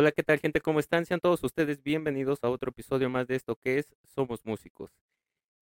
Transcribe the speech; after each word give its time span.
Hola, 0.00 0.12
¿qué 0.12 0.22
tal 0.22 0.38
gente? 0.38 0.62
¿Cómo 0.62 0.80
están? 0.80 1.04
Sean 1.04 1.20
todos 1.20 1.44
ustedes 1.44 1.82
bienvenidos 1.82 2.38
a 2.40 2.48
otro 2.48 2.70
episodio 2.70 3.10
más 3.10 3.26
de 3.26 3.36
esto 3.36 3.56
que 3.56 3.76
es 3.76 3.94
Somos 4.06 4.46
Músicos. 4.46 4.90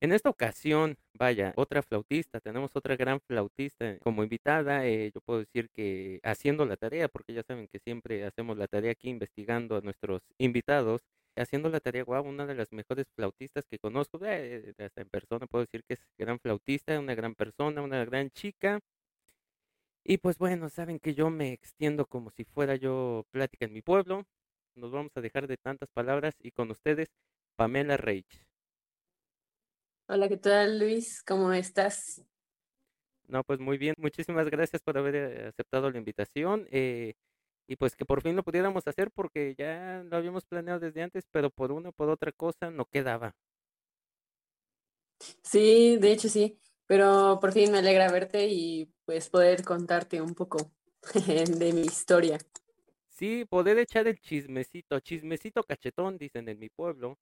En 0.00 0.12
esta 0.12 0.30
ocasión, 0.30 0.96
vaya, 1.12 1.52
otra 1.56 1.82
flautista, 1.82 2.38
tenemos 2.38 2.70
otra 2.76 2.94
gran 2.94 3.18
flautista 3.20 3.98
como 3.98 4.22
invitada. 4.22 4.86
eh, 4.86 5.10
yo 5.12 5.20
puedo 5.22 5.40
decir 5.40 5.70
que 5.70 6.20
haciendo 6.22 6.64
la 6.66 6.76
tarea, 6.76 7.08
porque 7.08 7.32
ya 7.34 7.42
saben 7.42 7.66
que 7.66 7.80
siempre 7.80 8.24
hacemos 8.24 8.56
la 8.56 8.68
tarea 8.68 8.92
aquí 8.92 9.08
investigando 9.10 9.76
a 9.76 9.80
nuestros 9.80 10.22
invitados. 10.38 11.02
Haciendo 11.34 11.68
la 11.68 11.80
tarea, 11.80 12.04
wow, 12.04 12.22
una 12.22 12.46
de 12.46 12.54
las 12.54 12.72
mejores 12.72 13.06
flautistas 13.16 13.66
que 13.66 13.80
conozco, 13.80 14.20
eh, 14.22 14.72
hasta 14.78 15.00
en 15.00 15.08
persona 15.08 15.48
puedo 15.48 15.64
decir 15.64 15.82
que 15.82 15.94
es 15.94 16.00
gran 16.16 16.38
flautista, 16.38 16.96
una 17.00 17.16
gran 17.16 17.34
persona, 17.34 17.82
una 17.82 18.04
gran 18.04 18.30
chica. 18.30 18.78
Y 20.10 20.16
pues 20.18 20.38
bueno, 20.38 20.70
saben 20.70 20.98
que 21.00 21.14
yo 21.14 21.28
me 21.28 21.52
extiendo 21.52 22.06
como 22.06 22.30
si 22.30 22.44
fuera 22.44 22.76
yo 22.76 23.26
plática 23.30 23.66
en 23.66 23.74
mi 23.74 23.82
pueblo. 23.82 24.24
Nos 24.74 24.90
vamos 24.90 25.12
a 25.16 25.20
dejar 25.20 25.46
de 25.46 25.58
tantas 25.58 25.90
palabras 25.90 26.34
y 26.40 26.50
con 26.50 26.70
ustedes, 26.70 27.08
Pamela 27.56 27.98
Reich. 27.98 28.46
Hola, 30.08 30.28
¿qué 30.28 30.36
tal 30.38 30.78
Luis? 30.80 31.22
¿Cómo 31.22 31.52
estás? 31.52 32.22
No, 33.26 33.44
pues 33.44 33.60
muy 33.60 33.78
bien. 33.78 33.94
Muchísimas 33.98 34.48
gracias 34.50 34.82
por 34.82 34.96
haber 34.98 35.14
eh, 35.14 35.46
aceptado 35.48 35.90
la 35.90 35.98
invitación. 35.98 36.66
eh, 36.70 37.14
y 37.68 37.76
pues 37.76 37.96
que 37.96 38.06
por 38.06 38.22
fin 38.22 38.36
lo 38.36 38.42
pudiéramos 38.44 38.86
hacer 38.88 39.10
porque 39.12 39.54
ya 39.56 40.02
lo 40.10 40.16
habíamos 40.16 40.44
planeado 40.46 40.80
desde 40.80 41.02
antes, 41.04 41.26
pero 41.30 41.50
por 41.50 41.72
una 41.72 41.90
o 41.90 41.92
por 41.92 42.10
otra 42.10 42.32
cosa 42.32 42.70
no 42.72 42.86
quedaba. 42.86 43.36
Sí, 45.42 45.96
de 45.98 46.12
hecho 46.12 46.28
sí, 46.28 46.60
pero 46.88 47.38
por 47.40 47.52
fin 47.52 47.70
me 47.70 47.78
alegra 47.78 48.10
verte 48.10 48.48
y 48.48 48.90
pues 49.04 49.28
poder 49.28 49.62
contarte 49.62 50.20
un 50.20 50.34
poco 50.34 50.72
de 51.14 51.72
mi 51.72 51.82
historia. 51.82 52.38
Sí, 53.10 53.44
poder 53.44 53.78
echar 53.78 54.08
el 54.08 54.18
chismecito, 54.20 54.98
chismecito 55.00 55.62
cachetón, 55.62 56.18
dicen 56.18 56.48
en 56.48 56.58
mi 56.58 56.70
pueblo. 56.70 57.18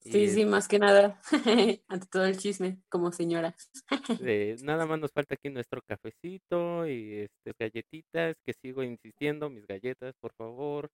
Sí, 0.00 0.28
sí, 0.28 0.44
más 0.44 0.68
que 0.68 0.78
nada, 0.78 1.18
ante 1.88 2.06
todo 2.06 2.26
el 2.26 2.36
chisme, 2.36 2.78
como 2.88 3.10
señora. 3.10 3.54
Eh, 4.22 4.56
nada 4.62 4.86
más 4.86 5.00
nos 5.00 5.12
falta 5.12 5.34
aquí 5.34 5.48
nuestro 5.48 5.80
cafecito 5.82 6.86
y 6.86 7.20
este, 7.20 7.52
galletitas, 7.58 8.36
que 8.44 8.52
sigo 8.52 8.82
insistiendo, 8.82 9.48
mis 9.50 9.66
galletas, 9.66 10.14
por 10.20 10.34
favor. 10.34 10.90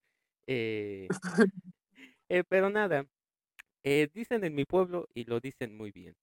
Eh, 0.46 1.08
eh, 2.28 2.44
pero 2.48 2.70
nada, 2.70 3.04
eh, 3.82 4.08
dicen 4.14 4.44
en 4.44 4.54
mi 4.54 4.64
pueblo 4.64 5.08
y 5.12 5.24
lo 5.24 5.40
dicen 5.40 5.76
muy 5.76 5.90
bien. 5.90 6.14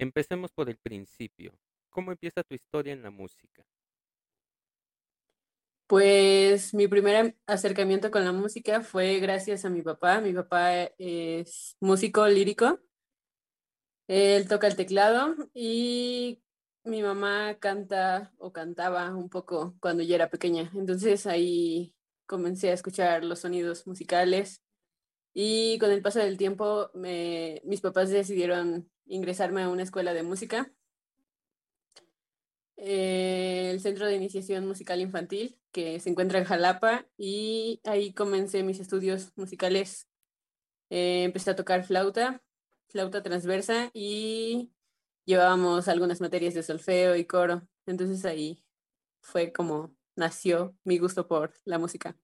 Empecemos 0.00 0.50
por 0.50 0.70
el 0.70 0.78
principio. 0.78 1.52
¿Cómo 1.90 2.10
empieza 2.10 2.42
tu 2.42 2.54
historia 2.54 2.94
en 2.94 3.02
la 3.02 3.10
música? 3.10 3.62
Pues 5.86 6.72
mi 6.72 6.88
primer 6.88 7.36
acercamiento 7.46 8.10
con 8.10 8.24
la 8.24 8.32
música 8.32 8.80
fue 8.80 9.18
gracias 9.18 9.66
a 9.66 9.68
mi 9.68 9.82
papá. 9.82 10.22
Mi 10.22 10.32
papá 10.32 10.84
es 10.96 11.76
músico 11.80 12.26
lírico, 12.26 12.80
él 14.08 14.48
toca 14.48 14.68
el 14.68 14.76
teclado 14.76 15.36
y 15.52 16.42
mi 16.82 17.02
mamá 17.02 17.58
canta 17.60 18.32
o 18.38 18.54
cantaba 18.54 19.14
un 19.14 19.28
poco 19.28 19.76
cuando 19.80 20.02
yo 20.02 20.14
era 20.14 20.30
pequeña. 20.30 20.70
Entonces 20.74 21.26
ahí 21.26 21.94
comencé 22.24 22.70
a 22.70 22.74
escuchar 22.74 23.22
los 23.22 23.40
sonidos 23.40 23.86
musicales 23.86 24.62
y 25.34 25.78
con 25.78 25.90
el 25.92 26.02
paso 26.02 26.18
del 26.20 26.36
tiempo 26.38 26.90
me- 26.94 27.60
mis 27.64 27.80
papás 27.80 28.10
decidieron 28.10 28.90
ingresarme 29.06 29.62
a 29.62 29.68
una 29.68 29.82
escuela 29.84 30.14
de 30.14 30.22
música, 30.22 30.72
eh, 32.76 33.70
el 33.70 33.80
Centro 33.80 34.06
de 34.06 34.16
Iniciación 34.16 34.66
Musical 34.66 35.00
Infantil, 35.00 35.58
que 35.72 36.00
se 36.00 36.10
encuentra 36.10 36.38
en 36.38 36.44
Jalapa 36.44 37.06
y 37.16 37.80
ahí 37.84 38.12
comencé 38.14 38.62
mis 38.62 38.80
estudios 38.80 39.32
musicales. 39.36 40.08
Eh, 40.90 41.24
empecé 41.24 41.50
a 41.50 41.56
tocar 41.56 41.84
flauta, 41.84 42.42
flauta 42.88 43.22
transversa 43.22 43.90
y 43.94 44.72
llevábamos 45.26 45.88
algunas 45.88 46.20
materias 46.20 46.54
de 46.54 46.62
solfeo 46.62 47.16
y 47.16 47.26
coro. 47.26 47.68
Entonces 47.86 48.24
ahí 48.24 48.64
fue 49.22 49.52
como 49.52 49.94
nació 50.16 50.76
mi 50.84 50.98
gusto 50.98 51.28
por 51.28 51.54
la 51.64 51.78
música. 51.78 52.16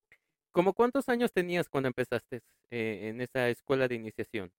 ¿Cómo 0.53 0.73
cuántos 0.75 1.09
años 1.09 1.33
tenías 1.33 1.69
cuando 1.69 1.89
empezaste 1.89 2.43
eh, 2.71 3.09
en 3.09 3.21
esa 3.21 3.49
escuela 3.49 3.89
de 3.89 3.95
iniciación? 3.97 4.53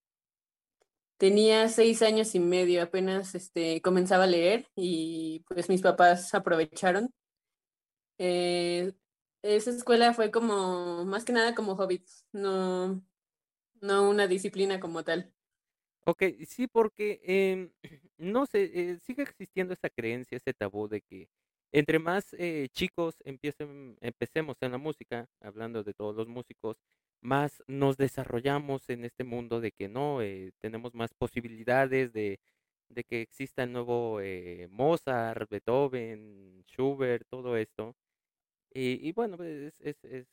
Tenía 1.18 1.68
seis 1.70 2.02
años 2.04 2.36
y 2.36 2.40
medio, 2.40 2.82
apenas 2.84 3.34
este, 3.34 3.82
comenzaba 3.82 4.26
a 4.26 4.28
leer 4.28 4.68
y 4.76 5.44
pues 5.48 5.68
mis 5.68 5.82
papás 5.82 6.34
aprovecharon. 6.36 7.10
Eh, 8.20 8.94
esa 9.42 9.72
escuela 9.72 10.14
fue 10.14 10.32
como, 10.32 11.06
más 11.06 11.26
que 11.26 11.34
nada 11.34 11.56
como 11.56 11.76
hobby, 11.76 12.04
no, 12.32 13.02
no 13.82 14.10
una 14.10 14.28
disciplina 14.28 14.80
como 14.80 15.04
tal. 15.04 15.34
Ok, 16.06 16.24
sí, 16.48 16.68
porque 16.68 17.20
em, 17.24 17.72
no 18.18 18.46
sé, 18.46 18.72
eh, 18.74 19.00
sigue 19.02 19.24
existiendo 19.24 19.74
esa 19.74 19.90
creencia, 19.90 20.38
ese 20.38 20.54
tabú 20.54 20.88
de 20.88 21.02
que 21.02 21.30
entre 21.72 22.00
más 22.00 22.34
eh, 22.34 22.70
chicos 22.72 23.16
empiecen, 23.26 23.98
empecemos 24.02 24.56
en 24.62 24.72
la 24.72 24.78
música, 24.78 25.28
hablando 25.42 25.84
de 25.84 25.94
todos 25.94 26.16
los 26.16 26.28
músicos, 26.28 26.78
más 27.22 27.64
nos 27.68 27.98
desarrollamos 27.98 28.90
en 28.90 29.06
este 29.06 29.24
mundo 29.24 29.62
de 29.62 29.72
que 29.72 29.90
no, 29.90 30.22
eh, 30.22 30.52
tenemos 30.60 30.94
más 30.96 31.14
posibilidades 31.14 32.14
de, 32.14 32.40
que 33.10 33.22
exista 33.22 33.64
el 33.64 33.74
nuevo 33.74 34.20
eh, 34.22 34.68
Mozart, 34.72 35.50
Beethoven, 35.50 36.64
Schubert, 36.68 37.28
todo 37.30 37.58
esto. 37.58 37.96
Y, 38.74 39.12
bueno, 39.14 39.44
es, 39.44 39.74
es, 39.80 39.98
es, 40.04 40.28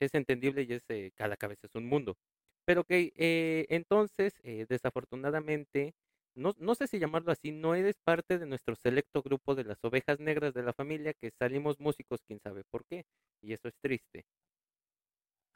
es 0.00 0.14
entendible 0.14 0.62
y 0.62 0.72
es, 0.74 0.84
eh, 0.88 1.10
cada 1.16 1.36
cabeza 1.36 1.66
es 1.66 1.74
un 1.74 1.86
mundo. 1.86 2.16
Pero 2.64 2.84
que 2.84 3.12
eh, 3.16 3.66
entonces, 3.70 4.34
eh, 4.44 4.66
desafortunadamente, 4.68 5.94
no, 6.34 6.54
no 6.58 6.74
sé 6.74 6.86
si 6.86 6.98
llamarlo 6.98 7.32
así, 7.32 7.50
no 7.52 7.74
eres 7.74 7.96
parte 8.04 8.38
de 8.38 8.46
nuestro 8.46 8.76
selecto 8.76 9.22
grupo 9.22 9.54
de 9.54 9.64
las 9.64 9.78
ovejas 9.84 10.20
negras 10.20 10.54
de 10.54 10.62
la 10.62 10.72
familia 10.74 11.14
que 11.14 11.30
salimos 11.38 11.80
músicos, 11.80 12.22
quién 12.26 12.40
sabe 12.40 12.62
por 12.70 12.84
qué. 12.86 13.04
Y 13.42 13.52
eso 13.54 13.68
es 13.68 13.74
triste. 13.82 14.24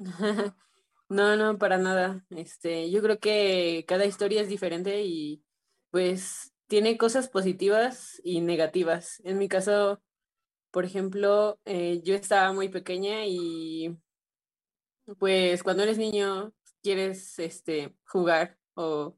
No, 1.09 1.37
no, 1.37 1.59
para 1.59 1.77
nada. 1.77 2.25
Este, 2.31 2.91
yo 2.91 3.03
creo 3.03 3.19
que 3.19 3.85
cada 3.87 4.07
historia 4.07 4.41
es 4.41 4.49
diferente 4.49 5.03
y 5.05 5.45
pues 5.91 6.55
tiene 6.69 6.97
cosas 6.97 7.29
positivas 7.29 8.19
y 8.25 8.41
negativas. 8.41 9.21
En 9.25 9.37
mi 9.37 9.47
caso, 9.47 10.03
por 10.71 10.85
ejemplo, 10.87 11.61
eh, 11.67 12.01
yo 12.05 12.15
estaba 12.15 12.53
muy 12.55 12.71
pequeña 12.71 13.27
y 13.27 13.99
pues 15.19 15.63
cuando 15.63 15.83
eres 15.83 15.99
niño 15.99 16.53
quieres 16.83 17.39
este, 17.39 17.95
jugar 18.07 18.59
o 18.75 19.17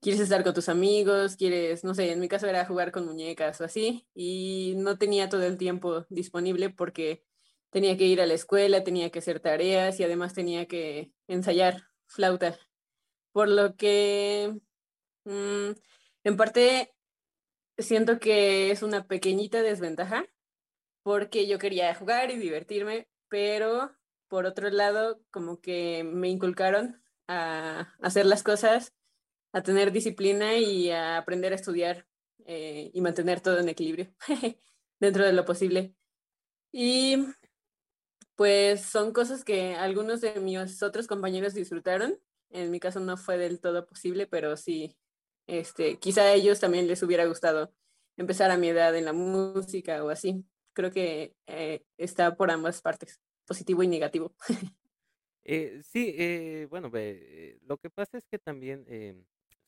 quieres 0.00 0.20
estar 0.20 0.44
con 0.44 0.54
tus 0.54 0.68
amigos, 0.68 1.36
quieres, 1.36 1.84
no 1.84 1.94
sé, 1.94 2.12
en 2.12 2.20
mi 2.20 2.28
caso 2.28 2.46
era 2.48 2.66
jugar 2.66 2.92
con 2.92 3.06
muñecas 3.06 3.60
o 3.60 3.64
así 3.64 4.06
y 4.14 4.74
no 4.78 4.98
tenía 4.98 5.28
todo 5.28 5.44
el 5.44 5.58
tiempo 5.58 6.06
disponible 6.10 6.70
porque 6.70 7.24
tenía 7.72 7.96
que 7.96 8.04
ir 8.04 8.20
a 8.20 8.26
la 8.26 8.34
escuela, 8.34 8.84
tenía 8.84 9.10
que 9.10 9.18
hacer 9.20 9.40
tareas 9.40 9.98
y 9.98 10.04
además 10.04 10.34
tenía 10.34 10.66
que 10.66 11.12
ensayar 11.26 11.88
flauta. 12.06 12.58
Por 13.32 13.48
lo 13.48 13.76
que, 13.76 14.60
mm, 15.24 15.70
en 16.24 16.36
parte, 16.36 16.94
siento 17.78 18.18
que 18.20 18.70
es 18.70 18.82
una 18.82 19.06
pequeñita 19.06 19.62
desventaja 19.62 20.26
porque 21.02 21.48
yo 21.48 21.58
quería 21.58 21.94
jugar 21.94 22.30
y 22.30 22.38
divertirme, 22.38 23.08
pero 23.28 23.90
por 24.28 24.46
otro 24.46 24.70
lado, 24.70 25.20
como 25.30 25.60
que 25.60 26.04
me 26.04 26.28
inculcaron 26.28 27.02
a 27.28 27.94
hacer 28.02 28.26
las 28.26 28.42
cosas, 28.42 28.94
a 29.52 29.62
tener 29.62 29.92
disciplina 29.92 30.56
y 30.58 30.90
a 30.90 31.18
aprender 31.18 31.52
a 31.52 31.56
estudiar 31.56 32.06
eh, 32.46 32.90
y 32.94 33.00
mantener 33.00 33.40
todo 33.40 33.58
en 33.60 33.68
equilibrio 33.68 34.14
dentro 35.00 35.24
de 35.24 35.32
lo 35.32 35.44
posible. 35.44 35.94
Y 36.72 37.16
pues 38.36 38.82
son 38.82 39.12
cosas 39.12 39.44
que 39.44 39.74
algunos 39.74 40.20
de 40.20 40.40
mis 40.40 40.82
otros 40.82 41.06
compañeros 41.06 41.54
disfrutaron. 41.54 42.18
En 42.50 42.70
mi 42.70 42.80
caso 42.80 43.00
no 43.00 43.16
fue 43.16 43.38
del 43.38 43.60
todo 43.60 43.86
posible, 43.86 44.26
pero 44.26 44.56
sí, 44.56 44.96
este, 45.46 45.98
quizá 45.98 46.22
a 46.22 46.32
ellos 46.34 46.60
también 46.60 46.86
les 46.86 47.02
hubiera 47.02 47.24
gustado 47.26 47.72
empezar 48.16 48.50
a 48.50 48.56
mi 48.56 48.68
edad 48.68 48.94
en 48.96 49.04
la 49.06 49.12
música 49.12 50.04
o 50.04 50.10
así. 50.10 50.44
Creo 50.74 50.90
que 50.90 51.34
eh, 51.46 51.84
está 51.98 52.36
por 52.36 52.50
ambas 52.50 52.80
partes, 52.82 53.20
positivo 53.46 53.82
y 53.82 53.88
negativo. 53.88 54.34
Eh, 55.44 55.80
sí, 55.82 56.14
eh, 56.16 56.66
bueno, 56.70 56.88
eh, 56.94 57.58
lo 57.62 57.76
que 57.76 57.90
pasa 57.90 58.16
es 58.16 58.26
que 58.28 58.38
también 58.38 58.84
em, 58.88 59.24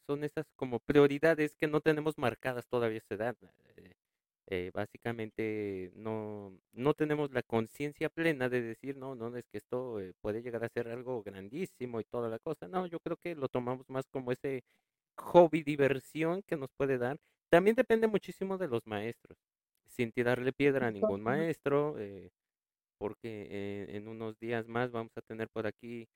son 0.06 0.22
esas 0.22 0.46
como 0.54 0.78
prioridades 0.78 1.56
que 1.56 1.66
no 1.66 1.80
tenemos 1.80 2.16
marcadas 2.16 2.68
todavía 2.68 2.98
esa 2.98 3.14
edad. 3.14 3.36
Eh, 4.48 4.70
básicamente 4.74 5.90
no, 5.94 6.58
no 6.72 6.94
tenemos 6.94 7.30
la 7.32 7.42
conciencia 7.42 8.08
plena 8.10 8.48
de 8.48 8.62
decir, 8.62 8.96
no, 8.96 9.14
no, 9.14 9.34
es 9.36 9.44
que 9.50 9.58
esto 9.58 10.00
eh, 10.00 10.12
puede 10.20 10.42
llegar 10.42 10.64
a 10.64 10.68
ser 10.68 10.88
algo 10.88 11.22
grandísimo 11.22 12.00
y 12.00 12.04
toda 12.04 12.28
la 12.28 12.38
cosa. 12.38 12.68
No, 12.68 12.86
yo 12.86 13.00
creo 13.00 13.16
que 13.16 13.34
lo 13.34 13.48
tomamos 13.48 13.88
más 13.90 14.06
como 14.10 14.32
ese 14.32 14.62
hobby, 15.16 15.62
diversión 15.62 16.42
que 16.46 16.56
nos 16.56 16.70
puede 16.76 16.98
dar. 16.98 17.18
También 17.50 17.76
depende 17.76 18.06
muchísimo 18.08 18.58
de 18.58 18.68
los 18.68 18.86
maestros, 18.86 19.38
sin 19.88 20.12
tirarle 20.12 20.52
piedra 20.52 20.88
a 20.88 20.90
ningún 20.92 21.22
maestro. 21.22 21.98
eh, 21.98 22.30
porque 22.98 23.48
eh, 23.50 23.96
en 23.96 24.08
unos 24.08 24.38
días 24.38 24.66
más 24.68 24.90
vamos 24.92 25.12
a 25.16 25.22
tener 25.22 25.48
por 25.50 25.66
aquí 25.66 26.08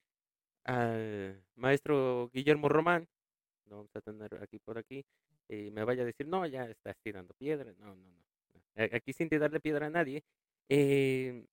al 0.65 1.45
maestro 1.57 2.31
Guillermo 2.33 2.69
Román, 2.69 3.09
lo 3.67 3.77
vamos 3.79 3.97
a 3.97 4.01
tener 4.03 4.35
aquí 4.43 4.59
por 4.61 4.79
aquí, 4.79 5.05
y 5.49 5.71
me 5.71 5.85
vaya 5.85 6.03
a 6.03 6.07
decir, 6.07 6.27
no, 6.27 6.47
ya 6.47 6.65
estás 6.67 6.97
tirando 7.03 7.35
piedra, 7.35 7.73
no, 7.79 7.95
no, 7.97 8.11
no, 8.11 8.85
aquí 8.93 9.13
sin 9.13 9.29
tirarle 9.29 9.61
piedra 9.61 9.87
a 9.87 9.91
nadie. 9.91 10.23
Eh, 10.69 11.47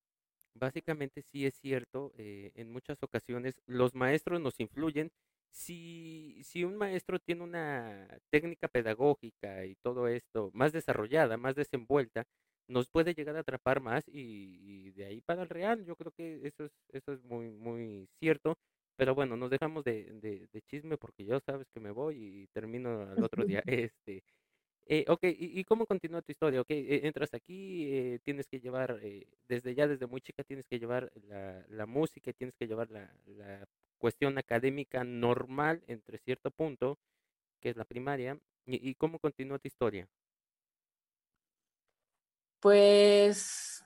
básicamente 0.56 1.22
sí 1.32 1.46
es 1.46 1.56
cierto, 1.56 2.14
eh, 2.18 2.52
en 2.56 2.72
muchas 2.72 3.02
ocasiones 3.04 3.62
los 3.68 3.94
maestros 3.96 4.42
nos 4.42 4.60
influyen. 4.60 5.12
Si, 5.52 6.42
si 6.44 6.66
un 6.66 6.76
maestro 6.76 7.18
tiene 7.20 7.44
una 7.44 8.08
técnica 8.30 8.68
pedagógica 8.68 9.66
y 9.66 9.76
todo 9.76 10.08
esto 10.10 10.52
más 10.54 10.74
desarrollada, 10.74 11.38
más 11.38 11.56
desenvuelta, 11.56 12.26
nos 12.68 12.90
puede 12.90 13.14
llegar 13.14 13.36
a 13.38 13.40
atrapar 13.42 13.80
más 13.80 14.04
y, 14.08 14.92
de 14.92 15.06
ahí 15.06 15.22
para 15.22 15.44
el 15.44 15.50
real. 15.50 15.86
Yo 15.86 15.96
creo 15.96 16.12
que 16.12 16.42
eso 16.44 16.66
es, 16.66 16.72
eso 16.92 17.14
es 17.14 17.24
muy, 17.24 17.50
muy 17.52 18.08
cierto. 18.20 18.58
Pero 18.96 19.14
bueno, 19.16 19.36
nos 19.36 19.50
dejamos 19.50 19.84
de, 19.84 20.06
de, 20.22 20.62
chisme 20.64 20.98
porque 20.98 21.26
ya 21.26 21.40
sabes 21.42 21.68
que 21.74 21.80
me 21.80 21.92
voy 21.92 22.16
y 22.18 22.48
termino 22.48 23.02
al 23.02 23.24
otro 23.24 23.46
día. 23.46 23.62
Este, 23.92 24.24
eh, 24.88 25.06
ok, 25.08 25.24
¿y, 25.24 25.64
cómo 25.64 25.86
continúa 25.88 26.22
tu 26.22 26.32
historia? 26.32 26.62
Ok, 26.62 26.70
eh, 26.70 27.02
entras 27.04 27.34
aquí, 27.34 27.92
eh, 27.92 28.20
tienes 28.24 28.48
que 28.48 28.60
llevar, 28.60 29.00
eh, 29.02 29.26
desde 29.48 29.74
ya, 29.74 29.88
desde 29.88 30.06
muy 30.08 30.22
chica, 30.22 30.44
tienes 30.44 30.68
que 30.68 30.80
llevar 30.80 31.12
la, 31.28 31.66
la 31.70 31.86
música, 31.88 32.32
tienes 32.34 32.56
que 32.56 32.68
llevar 32.68 32.92
la, 32.92 33.12
la, 33.26 33.68
cuestión 33.98 34.38
académica 34.38 35.04
normal 35.04 35.84
entre 35.88 36.20
cierto 36.20 36.52
punto, 36.52 37.00
que 37.62 37.70
es 37.72 37.78
la 37.78 37.86
primaria. 37.86 38.40
¿Y, 38.66 38.90
y 38.90 38.96
cómo 38.96 39.20
continúa 39.20 39.60
tu 39.60 39.68
historia? 39.68 40.08
Pues, 42.60 43.85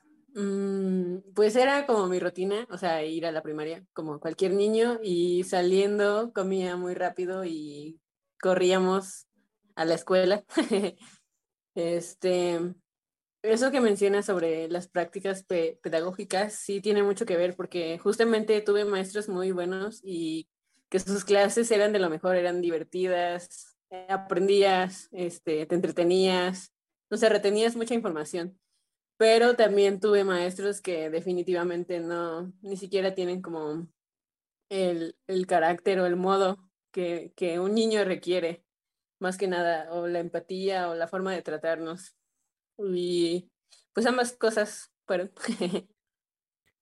pues 1.33 1.55
era 1.55 1.85
como 1.85 2.07
mi 2.07 2.19
rutina, 2.19 2.67
o 2.69 2.77
sea, 2.77 3.03
ir 3.03 3.25
a 3.25 3.31
la 3.31 3.41
primaria 3.41 3.85
como 3.93 4.19
cualquier 4.19 4.53
niño 4.53 4.99
y 5.03 5.43
saliendo 5.43 6.31
comía 6.33 6.75
muy 6.77 6.93
rápido 6.93 7.43
y 7.45 7.99
corríamos 8.41 9.27
a 9.75 9.85
la 9.85 9.95
escuela. 9.95 10.43
este, 11.75 12.59
eso 13.41 13.71
que 13.71 13.81
mencionas 13.81 14.25
sobre 14.25 14.67
las 14.67 14.87
prácticas 14.87 15.43
pedagógicas 15.43 16.53
sí 16.53 16.81
tiene 16.81 17.03
mucho 17.03 17.25
que 17.25 17.37
ver 17.37 17.55
porque 17.55 17.97
justamente 17.97 18.61
tuve 18.61 18.85
maestros 18.85 19.29
muy 19.29 19.51
buenos 19.51 20.01
y 20.03 20.49
que 20.89 20.99
sus 20.99 21.23
clases 21.23 21.71
eran 21.71 21.93
de 21.93 21.99
lo 21.99 22.09
mejor, 22.09 22.35
eran 22.35 22.61
divertidas, 22.61 23.77
aprendías, 24.07 25.07
este, 25.11 25.65
te 25.65 25.75
entretenías, 25.75 26.73
o 27.09 27.17
sea, 27.17 27.29
retenías 27.29 27.75
mucha 27.75 27.93
información. 27.93 28.59
Pero 29.19 29.55
también 29.57 29.99
tuve 29.99 30.23
maestros 30.23 30.81
que 30.81 31.09
definitivamente 31.09 31.99
no, 31.99 32.53
ni 32.61 32.77
siquiera 32.77 33.13
tienen 33.13 33.41
como 33.41 33.87
el, 34.69 35.17
el 35.27 35.45
carácter 35.45 35.99
o 35.99 36.05
el 36.05 36.15
modo 36.15 36.57
que, 36.91 37.33
que 37.35 37.59
un 37.59 37.75
niño 37.75 38.05
requiere 38.05 38.63
más 39.19 39.37
que 39.37 39.47
nada, 39.47 39.91
o 39.91 40.07
la 40.07 40.19
empatía 40.19 40.89
o 40.89 40.95
la 40.95 41.07
forma 41.07 41.33
de 41.33 41.41
tratarnos. 41.41 42.15
Y 42.77 43.51
pues 43.93 44.05
ambas 44.05 44.33
cosas 44.33 44.91
fueron. 45.05 45.31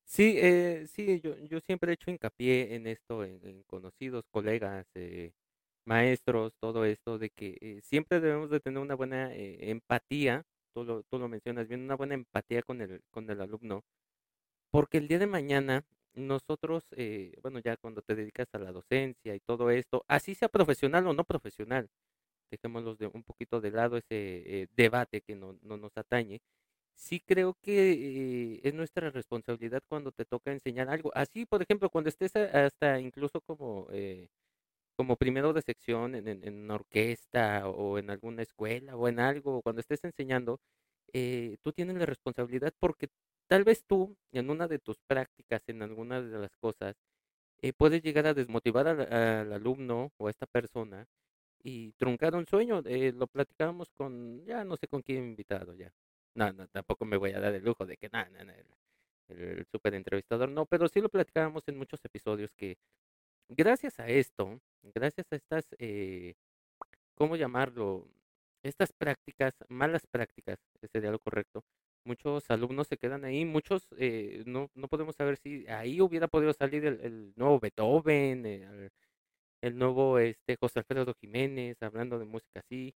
sí, 0.05 0.35
eh, 0.37 0.85
sí, 0.87 1.19
yo, 1.21 1.35
yo 1.39 1.59
siempre 1.59 1.91
he 1.91 1.95
hecho 1.95 2.11
hincapié 2.11 2.75
en 2.75 2.87
esto, 2.87 3.23
en, 3.23 3.63
conocidos, 3.63 4.23
colegas, 4.29 4.85
eh, 4.93 5.33
maestros, 5.85 6.53
todo 6.59 6.85
esto, 6.85 7.17
de 7.17 7.31
que 7.31 7.57
eh, 7.61 7.81
siempre 7.81 8.19
debemos 8.19 8.51
de 8.51 8.59
tener 8.59 8.79
una 8.79 8.95
buena 8.95 9.33
empatía, 9.33 10.43
tú 10.77 10.83
lo, 10.85 11.03
tú 11.03 11.17
lo 11.19 11.27
mencionas 11.27 11.67
bien, 11.67 11.81
una 11.81 11.95
buena 11.95 12.13
empatía 12.15 12.61
con 12.63 12.81
el, 12.81 13.01
con 13.11 13.29
el 13.31 13.41
alumno, 13.41 13.83
porque 14.71 14.97
el 14.99 15.07
día 15.07 15.19
de 15.19 15.27
mañana 15.27 15.85
nosotros, 16.13 16.85
bueno, 17.43 17.59
ya 17.59 17.77
cuando 17.77 18.01
te 18.01 18.15
dedicas 18.15 18.47
a 18.53 18.59
la 18.59 18.71
docencia 18.71 19.35
y 19.35 19.39
todo 19.39 19.69
esto, 19.71 20.03
así 20.07 20.35
sea 20.35 20.49
profesional 20.49 21.07
o 21.07 21.13
no 21.13 21.23
profesional, 21.25 21.89
dejémoslo 22.51 22.95
de 22.95 23.07
un 23.07 23.23
poquito 23.23 23.61
de 23.61 23.71
lado 23.71 23.97
ese 23.97 24.07
eh, 24.63 24.67
debate 24.75 25.21
que 25.21 25.35
no, 25.35 25.57
no, 25.63 25.77
nos 25.77 25.97
atañe, 25.97 26.41
sí 26.95 27.21
creo 27.21 27.55
que 27.61 27.93
eh, 27.93 28.61
es 28.63 28.73
nuestra 28.73 29.11
responsabilidad 29.11 29.83
cuando 29.89 30.11
te 30.11 30.25
toca 30.25 30.51
enseñar 30.51 30.89
algo. 30.89 31.11
Así, 31.15 31.45
por 31.45 31.61
ejemplo, 31.63 31.89
cuando 31.89 32.09
estés 32.09 32.35
hasta 32.35 32.99
incluso 33.01 33.41
como, 33.41 33.87
eh, 33.91 34.29
como 34.97 35.17
primero 35.17 35.53
de 35.53 35.61
sección 35.61 36.15
en, 36.15 36.27
en, 36.27 36.55
una 36.63 36.75
orquesta 36.75 37.69
o 37.69 37.97
en 37.99 38.09
alguna 38.09 38.43
escuela 38.43 38.95
o 38.97 39.07
en 39.07 39.19
algo, 39.19 39.61
cuando 39.61 39.81
estés 39.81 40.03
enseñando, 40.03 40.59
tú 41.63 41.71
tienes 41.73 41.97
la 41.97 42.05
responsabilidad 42.05 42.73
porque 42.79 43.07
tal 43.47 43.63
vez 43.63 43.83
tú 43.87 44.17
en 44.31 44.49
una 44.49 44.67
de 44.67 44.79
tus 44.79 44.97
prácticas, 45.07 45.61
en 45.67 45.81
alguna 45.83 46.21
de 46.21 46.37
las 46.39 46.55
cosas, 46.57 46.95
puedes 47.77 48.01
llegar 48.03 48.27
a 48.27 48.33
desmotivar 48.33 48.87
al 48.87 49.53
alumno 49.53 50.11
o 50.17 50.27
a 50.27 50.31
esta 50.31 50.45
persona 50.47 51.07
y 51.63 51.91
truncar 51.93 52.35
un 52.35 52.45
sueño. 52.47 52.81
Eh, 52.85 53.13
lo 53.13 53.27
platicábamos 53.27 53.89
con, 53.91 54.45
ya 54.45 54.63
no 54.63 54.77
sé 54.77 54.87
con 54.87 55.01
quién 55.01 55.23
invitado 55.23 55.73
ya. 55.73 55.91
No, 56.35 56.51
no, 56.53 56.67
tampoco 56.69 57.05
me 57.05 57.17
voy 57.17 57.31
a 57.31 57.39
dar 57.39 57.53
el 57.53 57.63
lujo 57.63 57.85
de 57.85 57.97
que 57.97 58.09
nada, 58.09 58.29
el, 58.39 58.65
el, 59.37 59.65
super 59.71 59.93
entrevistador, 59.95 60.49
no, 60.49 60.65
pero 60.65 60.87
sí 60.87 61.01
lo 61.01 61.09
platicábamos 61.09 61.63
en 61.67 61.77
muchos 61.77 62.03
episodios 62.05 62.53
que 62.55 62.77
gracias 63.49 63.99
a 63.99 64.07
esto, 64.07 64.59
gracias 64.83 65.27
a 65.31 65.35
estas, 65.35 65.65
eh, 65.79 66.35
¿cómo 67.15 67.35
llamarlo? 67.35 68.09
Estas 68.63 68.93
prácticas, 68.93 69.55
malas 69.69 70.07
prácticas, 70.07 70.59
sería 70.91 71.11
lo 71.11 71.19
correcto, 71.19 71.63
muchos 72.05 72.49
alumnos 72.51 72.87
se 72.87 72.97
quedan 72.97 73.25
ahí, 73.25 73.45
muchos 73.45 73.87
eh, 73.97 74.43
no, 74.47 74.69
no 74.75 74.87
podemos 74.89 75.15
saber 75.15 75.37
si 75.37 75.67
ahí 75.67 76.01
hubiera 76.01 76.27
podido 76.27 76.53
salir 76.53 76.85
el, 76.85 77.01
el 77.01 77.33
nuevo 77.37 77.59
Beethoven, 77.59 78.45
el, 78.45 78.91
el 79.61 79.77
nuevo 79.77 80.19
este 80.19 80.57
José 80.59 80.79
Alfredo 80.79 81.13
Jiménez 81.21 81.81
hablando 81.83 82.19
de 82.19 82.25
música 82.25 82.59
así 82.61 82.95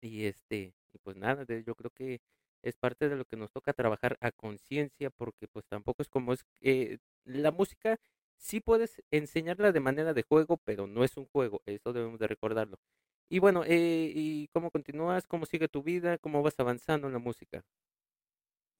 y 0.00 0.24
este 0.26 0.74
pues 1.02 1.16
nada 1.16 1.44
yo 1.66 1.74
creo 1.74 1.90
que 1.90 2.20
es 2.62 2.76
parte 2.76 3.08
de 3.08 3.16
lo 3.16 3.24
que 3.24 3.36
nos 3.36 3.50
toca 3.52 3.72
trabajar 3.72 4.16
a 4.20 4.32
conciencia 4.32 5.10
porque 5.10 5.48
pues 5.48 5.66
tampoco 5.66 6.02
es 6.02 6.08
como 6.08 6.32
es 6.32 6.44
eh, 6.60 6.98
la 7.24 7.50
música 7.52 7.98
sí 8.40 8.60
puedes 8.60 9.02
enseñarla 9.12 9.72
de 9.72 9.80
manera 9.80 10.14
de 10.14 10.24
juego 10.24 10.58
pero 10.64 10.86
no 10.86 11.04
es 11.04 11.16
un 11.16 11.26
juego 11.26 11.62
eso 11.66 11.92
debemos 11.92 12.18
de 12.18 12.26
recordarlo 12.28 12.78
y 13.28 13.38
bueno 13.38 13.64
eh, 13.64 14.12
y 14.14 14.48
cómo 14.48 14.70
continúas 14.70 15.26
cómo 15.28 15.46
sigue 15.46 15.68
tu 15.68 15.82
vida 15.82 16.18
cómo 16.18 16.42
vas 16.42 16.58
avanzando 16.58 17.06
en 17.06 17.12
la 17.14 17.20
música 17.20 17.62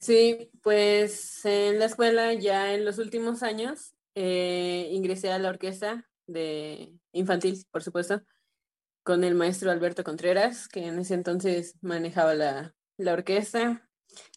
sí 0.01 0.51
pues 0.63 1.45
en 1.45 1.79
la 1.79 1.87
escuela 1.87 2.35
ya 2.35 2.75
en 2.75 2.85
los 2.85 2.99
últimos 2.99 3.43
años 3.43 3.95
eh, 4.15 4.89
ingresé 4.91 5.31
a 5.33 5.39
la 5.39 5.51
orquesta 5.51 6.11
de 6.27 6.95
infantil, 7.13 7.65
por 7.71 7.83
supuesto, 7.83 8.23
con 9.03 9.25
el 9.25 9.35
maestro 9.35 9.71
Alberto 9.71 10.05
Contreras, 10.05 10.69
que 10.69 10.87
en 10.87 10.99
ese 10.99 11.15
entonces 11.15 11.77
manejaba 11.83 12.35
la, 12.35 12.75
la 12.97 13.13
orquesta. 13.13 13.89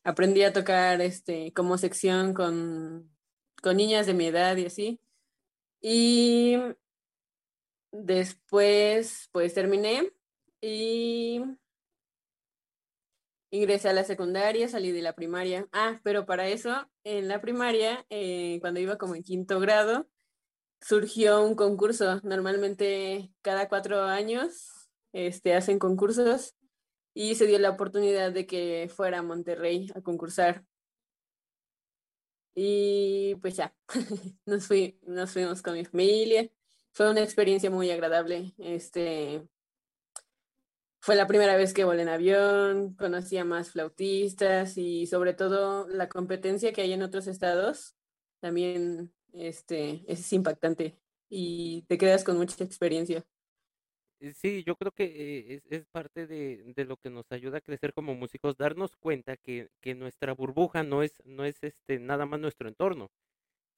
Aprendí 0.04 0.44
a 0.44 0.54
tocar 0.54 1.02
este, 1.02 1.54
como 1.54 1.78
sección 1.78 2.34
con, 2.34 3.12
con 3.62 3.78
niñas 3.78 4.08
de 4.08 4.14
mi 4.14 4.28
edad 4.28 4.58
y 4.58 4.66
así. 4.68 5.02
Y 5.86 6.58
después, 7.92 9.30
pues 9.34 9.54
terminé 9.54 10.10
y 10.62 11.42
ingresé 13.52 13.90
a 13.90 13.94
la 13.94 14.06
secundaria, 14.06 14.70
salí 14.70 14.94
de 14.94 15.02
la 15.02 15.14
primaria. 15.14 15.68
Ah, 15.74 16.00
pero 16.04 16.26
para 16.26 16.48
eso, 16.48 16.90
en 17.04 17.28
la 17.28 17.42
primaria, 17.42 18.06
eh, 18.10 18.60
cuando 18.62 18.80
iba 18.80 18.98
como 18.98 19.14
en 19.14 19.24
quinto 19.24 19.60
grado, 19.60 20.08
surgió 20.80 21.44
un 21.46 21.56
concurso. 21.56 22.22
Normalmente 22.24 23.32
cada 23.42 23.68
cuatro 23.68 24.04
años 24.04 24.90
este, 25.12 25.54
hacen 25.54 25.80
concursos 25.80 26.56
y 27.14 27.36
se 27.36 27.46
dio 27.46 27.60
la 27.60 27.72
oportunidad 27.72 28.32
de 28.32 28.48
que 28.48 28.90
fuera 28.94 29.20
a 29.20 29.24
Monterrey 29.24 29.92
a 29.96 30.02
concursar. 30.02 30.64
Y 32.56 33.36
pues 33.42 33.56
ya, 33.56 33.76
nos, 34.46 34.68
fui, 34.68 35.00
nos 35.04 35.32
fuimos 35.32 35.62
con 35.62 35.74
mi 35.74 35.86
familia. 35.86 36.50
Fue 36.92 37.10
una 37.10 37.22
experiencia 37.22 37.70
muy 37.72 37.90
agradable. 37.90 38.54
Este, 38.58 39.48
fue 41.02 41.16
la 41.16 41.28
primera 41.28 41.56
vez 41.58 41.74
que 41.74 41.84
volé 41.84 42.04
en 42.04 42.10
avión, 42.10 42.96
conocí 42.96 43.38
a 43.38 43.46
más 43.46 43.72
flautistas 43.72 44.78
y 44.78 45.08
sobre 45.08 45.34
todo 45.34 45.88
la 45.88 46.08
competencia 46.08 46.72
que 46.74 46.82
hay 46.82 46.94
en 46.94 47.04
otros 47.04 47.28
estados 47.28 47.96
también 48.44 49.14
este, 49.32 50.04
es 50.06 50.34
impactante 50.34 51.00
y 51.30 51.84
te 51.88 51.98
quedas 51.98 52.26
con 52.26 52.38
mucha 52.38 52.62
experiencia. 52.64 53.26
Eh, 54.24 54.34
sí, 54.34 54.64
yo 54.66 54.78
creo 54.78 54.92
que 54.94 55.04
eh, 55.04 55.56
es, 55.56 55.66
es, 55.70 55.86
parte 55.88 56.28
de, 56.28 56.64
de, 56.76 56.86
lo 56.86 56.96
que 56.96 57.10
nos 57.10 57.30
ayuda 57.30 57.58
a 57.58 57.62
crecer 57.62 57.94
como 57.94 58.16
músicos, 58.16 58.56
darnos 58.56 58.96
cuenta 58.96 59.36
que, 59.36 59.68
que 59.82 59.96
nuestra 59.96 60.34
burbuja 60.34 60.82
no 60.82 61.04
es, 61.04 61.22
no 61.26 61.44
es 61.44 61.62
este, 61.62 62.00
nada 62.00 62.26
más 62.26 62.40
nuestro 62.40 62.70
entorno. 62.70 63.12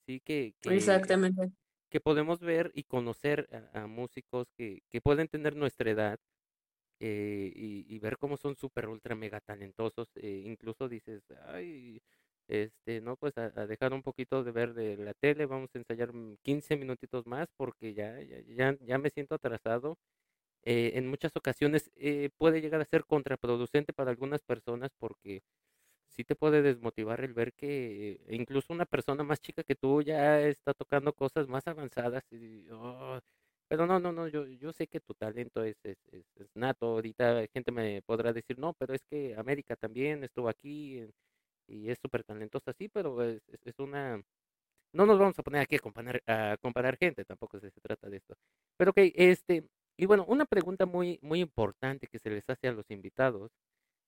Sí, 0.08 0.22
que, 0.24 0.54
que, 0.62 0.76
Exactamente. 0.76 1.52
que 1.90 2.00
podemos 2.00 2.42
ver 2.42 2.72
y 2.76 2.84
conocer 2.84 3.50
a, 3.74 3.88
músicos 3.88 4.48
que, 4.56 4.84
que, 4.92 5.02
pueden 5.02 5.28
tener 5.30 5.56
nuestra 5.56 5.90
edad 5.90 6.20
eh, 7.00 7.52
y, 7.56 7.86
y, 7.90 8.00
ver 8.00 8.18
cómo 8.20 8.38
son 8.38 8.56
súper, 8.56 8.88
ultra, 8.88 9.16
mega 9.16 9.40
talentosos. 9.42 10.10
incluso 10.22 10.88
dices, 10.88 11.24
ay, 11.48 12.02
este, 12.48 13.02
no, 13.02 13.16
pues 13.18 13.38
a, 13.38 13.50
dejar 13.66 13.94
un 13.94 14.04
poquito 14.04 14.44
de 14.44 14.52
ver 14.52 14.74
de 14.74 14.98
la 14.98 15.14
tele, 15.16 15.46
vamos 15.48 15.70
a 15.74 15.80
ensayar 15.80 16.12
15 16.44 16.78
minutitos 16.78 17.26
más 17.26 17.48
porque 17.58 17.94
ya, 17.96 18.22
ya, 18.22 18.78
ya, 18.82 18.98
me 19.00 19.10
siento 19.10 19.36
atrasado. 19.36 19.98
Eh, 20.66 20.94
en 20.96 21.08
muchas 21.08 21.36
ocasiones 21.36 21.92
eh, 21.96 22.30
puede 22.38 22.62
llegar 22.62 22.82
a 22.82 22.86
ser 22.86 23.06
contraproducente 23.06 23.94
para 23.94 24.12
algunas 24.12 24.42
personas 24.42 24.92
porque 24.98 25.44
sí 26.10 26.24
te 26.24 26.36
puede 26.36 26.62
desmotivar 26.64 27.22
el 27.22 27.34
ver 27.34 27.54
que 27.54 28.20
incluso 28.30 28.74
una 28.74 28.86
persona 28.86 29.24
más 29.24 29.42
chica 29.42 29.64
que 29.64 29.76
tú 29.76 30.02
ya 30.02 30.42
está 30.42 30.74
tocando 30.74 31.14
cosas 31.14 31.48
más 31.48 31.68
avanzadas 31.68 32.24
y, 32.32 32.68
oh, 32.72 33.20
pero 33.68 33.88
no, 33.88 34.00
no, 34.00 34.12
no, 34.12 34.28
yo, 34.28 34.46
yo 34.48 34.72
sé 34.74 34.88
que 34.88 35.00
tu 35.00 35.14
talento 35.16 35.64
es, 35.64 35.78
nato. 36.54 36.88
Ahorita 36.88 37.46
gente 37.54 37.72
me 37.72 38.02
podrá 38.04 38.32
decir, 38.34 38.60
no, 38.60 38.74
pero 38.74 38.94
es 38.94 39.04
que 39.06 39.36
América 39.36 39.76
también 39.76 40.24
estuvo 40.24 40.50
aquí 40.50 41.04
y 41.68 41.90
es 41.90 42.00
súper 42.00 42.24
talentosa, 42.24 42.74
sí, 42.74 42.90
pero 42.90 43.24
es, 43.24 43.42
es, 43.64 43.80
una... 43.80 44.22
No 44.94 45.06
nos 45.06 45.20
vamos 45.20 45.38
a 45.40 45.44
poner 45.44 45.62
aquí 45.62 45.76
a 45.78 45.80
comparar, 45.80 46.24
a 46.28 46.58
comparar 46.62 46.98
gente, 46.98 47.26
tampoco 47.26 47.60
se, 47.60 47.72
trata 47.82 48.10
de 48.10 48.18
esto. 48.18 48.36
Pero 48.78 48.92
ok, 48.92 49.00
este, 49.16 49.66
y 49.98 50.06
bueno, 50.06 50.26
una 50.28 50.46
pregunta 50.46 50.86
muy, 50.86 51.20
muy 51.22 51.42
importante 51.42 52.08
que 52.08 52.20
se 52.20 52.30
les 52.30 52.44
hace 52.50 52.68
a 52.68 52.74
los 52.74 52.90
invitados, 52.92 53.52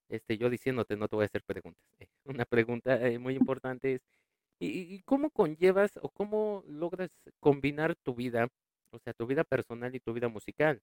este, 0.09 0.37
yo 0.37 0.49
diciéndote, 0.49 0.95
no 0.97 1.07
te 1.07 1.15
voy 1.15 1.23
a 1.23 1.27
hacer 1.27 1.43
preguntas. 1.45 1.83
una 2.25 2.45
pregunta 2.45 2.95
eh, 3.07 3.19
muy 3.19 3.35
importante 3.37 3.95
es, 3.95 4.01
¿y, 4.59 4.95
¿y 4.95 5.01
cómo 5.03 5.31
conllevas 5.31 5.91
o 6.01 6.09
cómo 6.09 6.63
logras 6.67 7.11
combinar 7.39 7.95
tu 7.95 8.15
vida 8.15 8.47
o 8.91 8.99
sea, 8.99 9.13
tu 9.13 9.27
vida 9.27 9.43
personal 9.43 9.93
y 9.95 9.99
tu 9.99 10.13
vida 10.13 10.29
musical. 10.29 10.81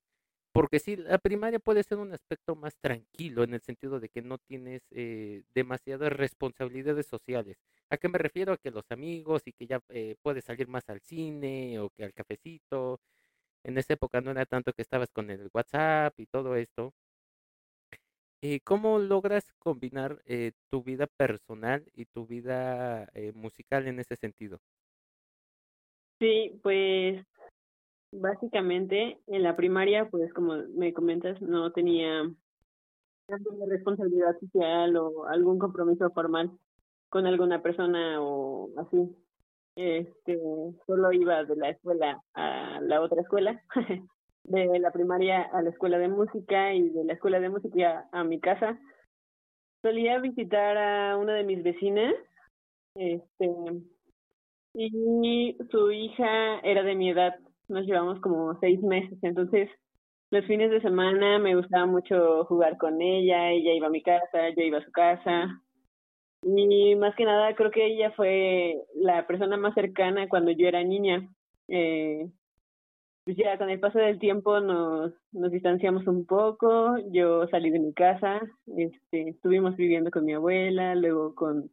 Porque 0.53 0.79
sí, 0.79 0.95
la 0.97 1.17
primaria 1.19 1.59
puede 1.59 1.83
ser 1.83 1.97
un 1.99 2.13
aspecto 2.13 2.55
más 2.55 2.75
tranquilo 2.81 3.43
en 3.43 3.53
el 3.53 3.61
sentido 3.61 3.99
de 3.99 4.09
que 4.09 4.21
no 4.21 4.37
tienes 4.39 4.83
eh, 4.91 5.43
demasiadas 5.53 6.13
responsabilidades 6.13 7.07
sociales. 7.07 7.57
¿A 7.89 7.97
qué 7.97 8.07
me 8.09 8.17
refiero? 8.19 8.53
A 8.53 8.57
que 8.57 8.71
los 8.71 8.85
amigos 8.91 9.43
y 9.47 9.53
que 9.53 9.67
ya 9.67 9.81
eh, 9.89 10.15
puedes 10.23 10.45
salir 10.45 10.67
más 10.69 10.89
al 10.89 11.01
cine 11.01 11.79
o 11.79 11.89
que 11.91 12.05
al 12.05 12.13
cafecito. 12.13 13.01
En 13.65 13.77
esa 13.77 13.93
época 13.93 14.21
no 14.21 14.31
era 14.31 14.45
tanto 14.45 14.71
que 14.73 14.81
estabas 14.81 15.11
con 15.11 15.29
el 15.29 15.49
WhatsApp 15.53 16.13
y 16.19 16.27
todo 16.27 16.55
esto. 16.55 16.93
Eh, 18.41 18.59
¿Cómo 18.63 18.99
logras 18.99 19.51
combinar 19.59 20.21
eh, 20.25 20.51
tu 20.69 20.83
vida 20.83 21.07
personal 21.07 21.83
y 21.93 22.05
tu 22.05 22.27
vida 22.27 23.09
eh, 23.13 23.31
musical 23.33 23.87
en 23.87 23.99
ese 23.99 24.15
sentido? 24.15 24.59
Sí, 26.19 26.59
pues 26.61 27.25
Básicamente, 28.17 29.19
en 29.27 29.43
la 29.43 29.57
primaria, 29.57 30.09
pues 30.09 30.31
como 30.33 30.55
me 30.75 30.93
comentas, 30.93 31.41
no 31.41 31.71
tenía 31.73 32.23
responsabilidad 33.67 34.39
social 34.39 34.95
o 34.95 35.25
algún 35.25 35.59
compromiso 35.59 36.09
formal 36.11 36.51
con 37.09 37.25
alguna 37.25 37.61
persona 37.61 38.21
o 38.21 38.69
así. 38.77 39.24
Este, 39.75 40.39
solo 40.85 41.11
iba 41.11 41.43
de 41.43 41.55
la 41.57 41.69
escuela 41.69 42.21
a 42.33 42.79
la 42.81 43.01
otra 43.01 43.21
escuela, 43.21 43.61
de 44.43 44.79
la 44.79 44.91
primaria 44.91 45.41
a 45.41 45.61
la 45.61 45.69
escuela 45.69 45.97
de 45.97 46.07
música 46.07 46.73
y 46.73 46.89
de 46.89 47.03
la 47.03 47.13
escuela 47.13 47.39
de 47.39 47.49
música 47.49 48.07
a 48.11 48.23
mi 48.23 48.39
casa. 48.39 48.79
Solía 49.81 50.19
visitar 50.19 50.77
a 50.77 51.17
una 51.17 51.33
de 51.33 51.43
mis 51.43 51.61
vecinas, 51.61 52.13
este, 52.95 53.49
y 54.73 55.57
su 55.71 55.91
hija 55.91 56.59
era 56.59 56.83
de 56.83 56.95
mi 56.95 57.09
edad, 57.09 57.35
nos 57.67 57.85
llevamos 57.85 58.19
como 58.21 58.57
seis 58.59 58.81
meses, 58.81 59.17
entonces 59.21 59.69
los 60.31 60.45
fines 60.45 60.71
de 60.71 60.81
semana 60.81 61.39
me 61.39 61.55
gustaba 61.55 61.85
mucho 61.85 62.45
jugar 62.45 62.77
con 62.77 63.01
ella, 63.01 63.51
ella 63.51 63.73
iba 63.73 63.87
a 63.87 63.91
mi 63.91 64.01
casa, 64.01 64.49
yo 64.55 64.63
iba 64.63 64.79
a 64.79 64.85
su 64.85 64.91
casa. 64.91 65.61
Y 66.47 66.95
más 66.95 67.15
que 67.15 67.25
nada 67.25 67.55
creo 67.55 67.71
que 67.71 67.85
ella 67.85 68.11
fue 68.11 68.79
la 68.93 69.25
persona 69.25 69.57
más 69.57 69.73
cercana 69.73 70.29
cuando 70.29 70.51
yo 70.51 70.67
era 70.67 70.83
niña. 70.83 71.27
Eh, 71.67 72.29
pues 73.23 73.35
ya 73.37 73.57
con 73.57 73.71
el 73.71 73.79
paso 73.79 73.97
del 73.97 74.19
tiempo 74.19 74.59
nos, 74.59 75.11
nos 75.31 75.51
distanciamos 75.51 76.05
un 76.05 76.27
poco, 76.27 76.95
yo 77.11 77.47
salí 77.47 77.71
de 77.71 77.79
mi 77.79 77.91
casa, 77.91 78.39
este, 78.77 79.29
estuvimos 79.29 79.75
viviendo 79.75 80.11
con 80.11 80.25
mi 80.25 80.33
abuela, 80.33 80.93
luego 80.93 81.33
con, 81.33 81.71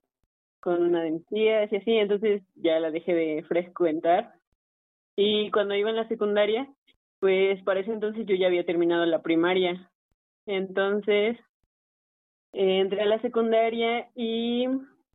con 0.61 0.83
una 0.83 1.03
de 1.03 1.11
mis 1.11 1.27
tías 1.27 1.71
y 1.71 1.77
así, 1.77 1.93
entonces 1.99 2.43
ya 2.55 2.81
la 2.81 2.91
dejé 2.91 3.13
de 3.15 3.43
frecuentar 3.43 4.33
y 5.17 5.51
cuando 5.51 5.75
iba 5.75 5.91
en 5.91 5.97
la 5.97 6.09
secundaria, 6.09 6.67
pues 7.21 7.63
para 7.65 7.81
ese 7.81 7.93
entonces 7.93 8.27
yo 8.27 8.35
ya 8.35 8.47
había 8.47 8.65
terminado 8.65 9.05
la 9.05 9.23
primaria. 9.23 9.91
Entonces, 10.47 11.39
eh, 12.53 12.81
entré 12.81 13.03
a 13.03 13.07
la 13.07 13.21
secundaria 13.21 14.09
y 14.15 14.67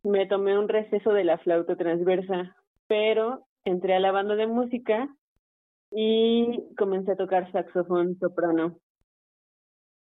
me 0.02 0.26
tomé 0.26 0.58
un 0.58 0.68
receso 0.68 1.12
de 1.12 1.24
la 1.24 1.38
flauta 1.38 1.76
transversa, 1.76 2.56
pero 2.86 3.46
entré 3.64 3.94
a 3.94 4.00
la 4.00 4.12
banda 4.12 4.34
de 4.34 4.46
música 4.46 5.08
y 5.90 6.74
comencé 6.76 7.12
a 7.12 7.16
tocar 7.16 7.50
saxofón 7.52 8.18
soprano. 8.18 8.78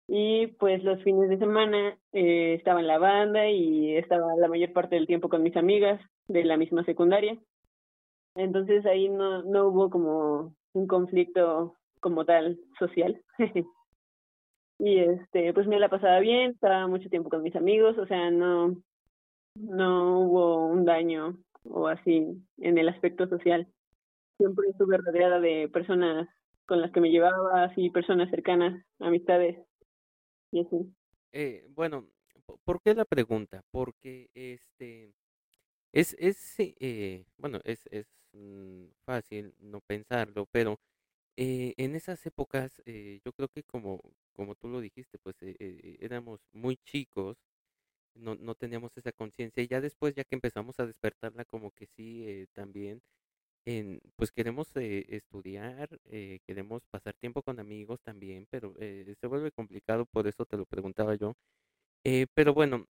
Y 0.07 0.47
pues 0.59 0.83
los 0.83 1.01
fines 1.03 1.29
de 1.29 1.37
semana 1.37 1.97
eh, 2.11 2.55
estaba 2.55 2.81
en 2.81 2.87
la 2.87 2.99
banda 2.99 3.49
y 3.49 3.95
estaba 3.95 4.35
la 4.37 4.49
mayor 4.49 4.73
parte 4.73 4.95
del 4.95 5.07
tiempo 5.07 5.29
con 5.29 5.43
mis 5.43 5.55
amigas 5.55 6.01
de 6.27 6.43
la 6.43 6.57
misma 6.57 6.83
secundaria. 6.83 7.37
Entonces 8.35 8.85
ahí 8.85 9.09
no, 9.09 9.43
no 9.43 9.67
hubo 9.67 9.89
como 9.89 10.55
un 10.73 10.87
conflicto 10.87 11.75
como 11.99 12.25
tal 12.25 12.59
social. 12.79 13.21
y 14.80 15.00
este, 15.00 15.53
pues 15.53 15.68
me 15.68 15.80
la 15.80 15.89
pasaba 15.89 16.20
bien, 16.20 16.51
estaba 16.51 16.88
mucho 16.88 17.10
tiempo 17.10 17.30
con 17.30 17.44
mis 17.44 17.56
amigos, 17.56 17.98
o 17.98 18.06
sea, 18.06 18.32
no, 18.32 18.75
no 19.56 20.20
hubo 20.20 20.68
un 20.68 20.86
daño 20.86 21.38
o 21.63 21.88
así 21.88 22.27
en 22.58 22.77
el 22.77 22.89
aspecto 22.89 23.27
social. 23.27 23.68
Siempre 24.38 24.68
estuve 24.70 24.98
rodeada 24.98 25.39
de 25.39 25.70
personas 25.70 26.27
con 26.65 26.82
las 26.82 26.92
que 26.92 27.01
me 27.01 27.12
llevaba, 27.12 27.65
así 27.65 27.89
personas 27.89 28.30
cercanas, 28.30 28.84
amistades 29.00 29.58
y 30.51 30.62
así. 30.62 30.94
Eh, 31.32 31.65
bueno, 31.70 32.08
¿por 32.63 32.82
qué 32.82 32.94
la 32.94 33.06
pregunta? 33.06 33.62
Porque 33.72 34.30
este 34.34 35.13
es, 35.92 36.15
es 36.20 36.56
eh, 36.60 37.25
bueno, 37.38 37.60
es, 37.63 37.88
es 37.92 38.08
mm, 38.34 38.86
fácil 39.06 39.53
no 39.60 39.80
pensarlo, 39.82 40.48
pero 40.51 40.80
eh, 41.37 41.73
en 41.77 41.95
esas 41.95 42.25
épocas 42.25 42.81
eh, 42.85 43.19
yo 43.25 43.33
creo 43.33 43.49
que 43.49 43.63
como, 43.63 44.01
como 44.33 44.55
tú 44.55 44.67
lo 44.69 44.81
dijiste, 44.81 45.17
pues 45.19 45.35
éramos 45.99 46.41
muy 46.53 46.77
chicos, 46.77 47.37
no, 48.15 48.35
no 48.35 48.55
teníamos 48.55 48.97
esa 48.97 49.11
conciencia 49.13 49.63
y 49.63 49.67
ya 49.67 49.81
después, 49.81 50.15
ya 50.15 50.23
que 50.25 50.35
empezamos 50.35 50.79
a 50.79 50.87
despertarla, 50.87 51.45
como 51.45 51.71
que 51.71 51.87
sí, 51.87 52.47
también, 52.53 53.01
en, 53.65 54.01
pues 54.17 54.31
queremos 54.31 54.69
estudiar, 54.75 55.89
queremos 56.45 56.83
pasar 56.91 57.15
tiempo 57.15 57.43
con 57.43 57.59
amigos 57.59 58.01
también, 58.03 58.47
pero 58.51 58.75
se 58.79 59.27
vuelve 59.27 59.51
complicado, 59.51 60.05
por 60.05 60.27
eso 60.27 60.45
te 60.45 60.57
lo 60.57 60.65
preguntaba 60.65 61.15
yo. 61.15 61.35
pero 62.35 62.53
bueno, 62.53 62.87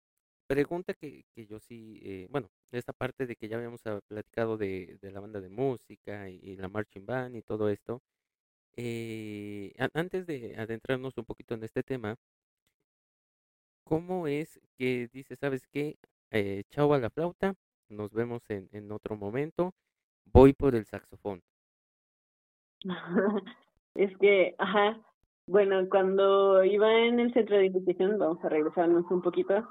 pregunta 0.50 0.96
que, 0.96 1.26
que 1.36 1.46
yo 1.46 1.60
sí, 1.60 2.00
eh, 2.04 2.28
bueno, 2.32 2.50
esta 2.72 2.92
parte 2.94 3.28
de 3.28 3.36
que 3.36 3.48
ya 3.48 3.58
habíamos 3.58 3.86
ah, 3.86 4.00
platicado 4.08 4.58
de, 4.58 4.98
de 5.02 5.12
la 5.12 5.20
banda 5.20 5.42
de 5.42 5.50
música 5.50 6.28
y, 6.30 6.56
la 6.58 6.68
marching 6.70 7.06
band 7.06 7.36
y 7.36 7.44
todo 7.44 7.70
esto, 7.70 8.02
eh, 8.76 9.74
antes 9.94 10.26
de 10.26 10.56
adentrarnos 10.58 11.18
un 11.18 11.26
poquito 11.26 11.54
en 11.56 11.64
este 11.64 11.84
tema, 11.84 12.16
¿cómo 13.84 14.28
es 14.28 14.60
que 14.78 15.10
dice, 15.12 15.36
sabes 15.36 15.68
qué? 15.68 15.98
Eh, 16.32 16.64
chao 16.70 16.94
a 16.94 17.00
la 17.00 17.10
flauta, 17.10 17.56
nos 17.90 18.12
vemos 18.14 18.42
en, 18.50 18.70
en 18.72 18.92
otro 18.92 19.16
momento, 19.16 19.74
voy 20.26 20.54
por 20.54 20.76
el 20.76 20.86
saxofón. 20.86 21.42
es 23.96 24.16
que, 24.18 24.56
ajá, 24.58 25.02
bueno, 25.48 25.90
cuando 25.90 26.64
iba 26.64 27.06
en 27.06 27.20
el 27.20 27.34
centro 27.34 27.58
de 27.58 27.66
investigación, 27.66 28.20
vamos 28.20 28.44
a 28.44 28.50
regresarnos 28.50 29.10
un 29.10 29.22
poquito, 29.22 29.68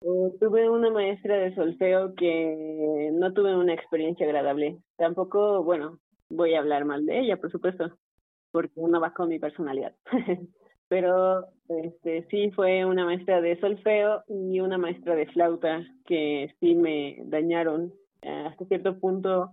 eh, 0.00 0.32
tuve 0.40 0.68
una 0.68 0.90
maestra 0.90 1.36
de 1.36 1.54
solfeo 1.54 2.14
que 2.16 3.10
no 3.12 3.32
tuve 3.32 3.54
una 3.56 3.72
experiencia 3.72 4.26
agradable. 4.26 4.78
Tampoco, 4.96 5.62
bueno, 5.62 6.00
voy 6.28 6.54
a 6.54 6.58
hablar 6.58 6.84
mal 6.84 7.06
de 7.06 7.20
ella, 7.20 7.36
por 7.36 7.52
supuesto, 7.52 7.96
porque 8.52 8.80
no 8.80 9.00
va 9.00 9.12
con 9.12 9.28
mi 9.28 9.38
personalidad. 9.38 9.94
Pero 10.88 11.46
este 11.68 12.26
sí 12.30 12.50
fue 12.50 12.84
una 12.84 13.04
maestra 13.06 13.40
de 13.40 13.58
solfeo 13.58 14.24
y 14.28 14.60
una 14.60 14.76
maestra 14.76 15.16
de 15.16 15.26
flauta 15.26 15.82
que 16.04 16.54
sí 16.60 16.74
me 16.74 17.16
dañaron 17.24 17.94
hasta 18.22 18.66
cierto 18.66 19.00
punto 19.00 19.52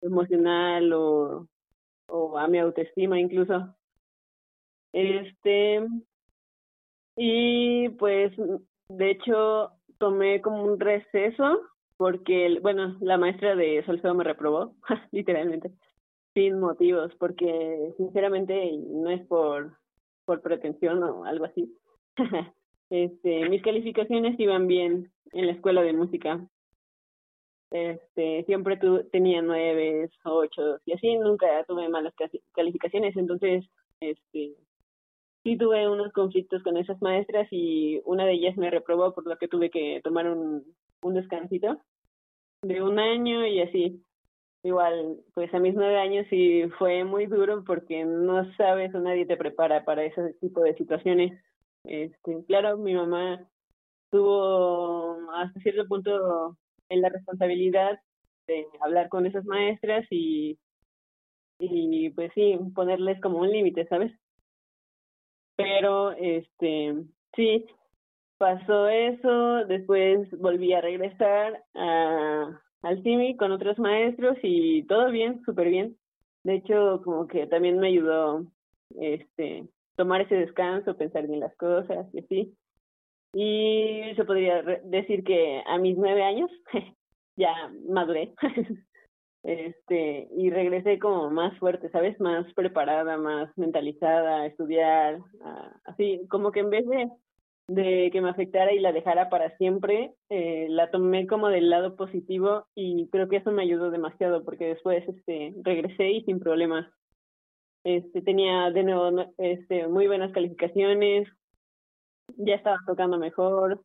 emocional 0.00 0.92
o, 0.92 1.46
o 2.08 2.38
a 2.38 2.48
mi 2.48 2.58
autoestima 2.58 3.20
incluso. 3.20 3.74
Este 4.92 5.86
y 7.16 7.90
pues 7.90 8.32
de 8.88 9.10
hecho 9.10 9.72
tomé 9.98 10.40
como 10.40 10.64
un 10.64 10.80
receso 10.80 11.60
porque, 11.98 12.58
bueno, 12.62 12.96
la 13.00 13.18
maestra 13.18 13.56
de 13.56 13.84
solfeo 13.84 14.14
me 14.14 14.24
reprobó, 14.24 14.76
literalmente, 15.10 15.72
sin 16.38 16.60
motivos, 16.60 17.12
porque 17.18 17.92
sinceramente 17.96 18.70
no 18.86 19.10
es 19.10 19.26
por, 19.26 19.76
por 20.24 20.40
pretensión 20.40 21.02
o 21.02 21.24
algo 21.24 21.46
así. 21.46 21.76
este, 22.90 23.48
mis 23.48 23.60
calificaciones 23.60 24.38
iban 24.38 24.68
bien 24.68 25.10
en 25.32 25.46
la 25.46 25.52
escuela 25.52 25.82
de 25.82 25.92
música, 25.94 26.40
este, 27.72 28.44
siempre 28.44 28.76
tu, 28.76 29.02
tenía 29.10 29.42
nueve, 29.42 30.08
ocho 30.24 30.78
y 30.86 30.92
así, 30.92 31.16
nunca 31.16 31.64
tuve 31.66 31.88
malas 31.88 32.14
calificaciones, 32.52 33.16
entonces, 33.16 33.64
este, 34.00 34.54
sí 35.42 35.56
tuve 35.58 35.88
unos 35.88 36.12
conflictos 36.12 36.62
con 36.62 36.76
esas 36.76 37.02
maestras 37.02 37.48
y 37.50 38.00
una 38.04 38.24
de 38.26 38.34
ellas 38.34 38.56
me 38.56 38.70
reprobó 38.70 39.12
por 39.12 39.26
lo 39.26 39.36
que 39.38 39.48
tuve 39.48 39.70
que 39.70 40.00
tomar 40.04 40.30
un, 40.30 40.64
un 41.02 41.14
descansito 41.14 41.80
de 42.62 42.80
un 42.80 43.00
año 43.00 43.44
y 43.44 43.60
así. 43.60 44.04
Igual, 44.68 45.16
pues 45.32 45.52
a 45.54 45.58
mis 45.60 45.74
nueve 45.74 45.98
años 45.98 46.26
sí 46.28 46.64
fue 46.78 47.02
muy 47.02 47.24
duro 47.24 47.64
porque 47.64 48.04
no 48.04 48.44
sabes 48.56 48.92
nadie 48.92 49.24
te 49.24 49.38
prepara 49.38 49.82
para 49.86 50.04
ese 50.04 50.34
tipo 50.42 50.60
de 50.60 50.74
situaciones. 50.74 51.42
Este, 51.84 52.44
claro, 52.46 52.76
mi 52.76 52.92
mamá 52.92 53.48
tuvo 54.10 55.32
hasta 55.32 55.58
cierto 55.60 55.88
punto 55.88 56.58
en 56.90 57.00
la 57.00 57.08
responsabilidad 57.08 57.98
de 58.46 58.66
hablar 58.82 59.08
con 59.08 59.24
esas 59.24 59.46
maestras 59.46 60.06
y, 60.10 60.58
y 61.58 62.10
pues 62.10 62.30
sí, 62.34 62.58
ponerles 62.74 63.18
como 63.22 63.38
un 63.38 63.50
límite, 63.50 63.86
¿sabes? 63.86 64.12
Pero, 65.56 66.12
este, 66.12 66.94
sí, 67.34 67.64
pasó 68.36 68.86
eso, 68.86 69.64
después 69.64 70.30
volví 70.38 70.74
a 70.74 70.82
regresar 70.82 71.64
a, 71.74 72.60
al 72.82 73.02
CIMI 73.02 73.36
con 73.36 73.52
otros 73.52 73.78
maestros 73.78 74.38
y 74.42 74.84
todo 74.84 75.10
bien, 75.10 75.42
súper 75.44 75.68
bien. 75.68 75.96
De 76.44 76.56
hecho, 76.56 77.02
como 77.04 77.26
que 77.26 77.46
también 77.46 77.78
me 77.78 77.88
ayudó 77.88 78.46
este 79.00 79.68
tomar 79.96 80.20
ese 80.20 80.36
descanso, 80.36 80.96
pensar 80.96 81.26
bien 81.26 81.40
las 81.40 81.54
cosas 81.56 82.06
y 82.14 82.20
así. 82.20 82.54
Y 83.34 84.14
se 84.16 84.24
podría 84.24 84.62
decir 84.84 85.24
que 85.24 85.62
a 85.66 85.76
mis 85.78 85.98
nueve 85.98 86.22
años 86.22 86.50
ya 87.36 87.52
maduré. 87.88 88.32
este, 89.42 90.28
y 90.36 90.50
regresé 90.50 90.98
como 90.98 91.30
más 91.30 91.58
fuerte, 91.58 91.90
¿sabes? 91.90 92.18
Más 92.20 92.46
preparada, 92.54 93.16
más 93.16 93.50
mentalizada 93.56 94.42
a 94.42 94.46
estudiar, 94.46 95.18
así, 95.84 96.26
como 96.28 96.52
que 96.52 96.60
en 96.60 96.70
vez 96.70 96.86
de, 96.86 97.10
de 97.68 98.08
que 98.10 98.22
me 98.22 98.30
afectara 98.30 98.72
y 98.72 98.80
la 98.80 98.92
dejara 98.92 99.28
para 99.28 99.56
siempre, 99.58 100.14
eh, 100.30 100.66
la 100.70 100.90
tomé 100.90 101.26
como 101.26 101.48
del 101.48 101.68
lado 101.68 101.96
positivo 101.96 102.66
y 102.74 103.08
creo 103.08 103.28
que 103.28 103.36
eso 103.36 103.52
me 103.52 103.62
ayudó 103.62 103.90
demasiado 103.90 104.42
porque 104.42 104.64
después 104.64 105.06
este, 105.06 105.54
regresé 105.62 106.10
y 106.10 106.24
sin 106.24 106.40
problemas. 106.40 106.90
Este, 107.84 108.22
tenía 108.22 108.70
de 108.70 108.82
nuevo 108.82 109.32
este, 109.36 109.86
muy 109.86 110.06
buenas 110.06 110.32
calificaciones, 110.32 111.28
ya 112.38 112.54
estaba 112.54 112.78
tocando 112.86 113.18
mejor 113.18 113.82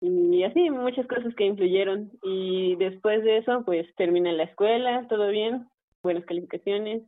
y 0.00 0.42
así 0.42 0.70
muchas 0.70 1.06
cosas 1.06 1.34
que 1.34 1.44
influyeron 1.44 2.10
y 2.22 2.76
después 2.76 3.22
de 3.24 3.38
eso 3.38 3.62
pues 3.64 3.86
terminé 3.94 4.32
la 4.32 4.44
escuela, 4.44 5.06
todo 5.08 5.28
bien, 5.28 5.68
buenas 6.02 6.24
calificaciones, 6.24 7.02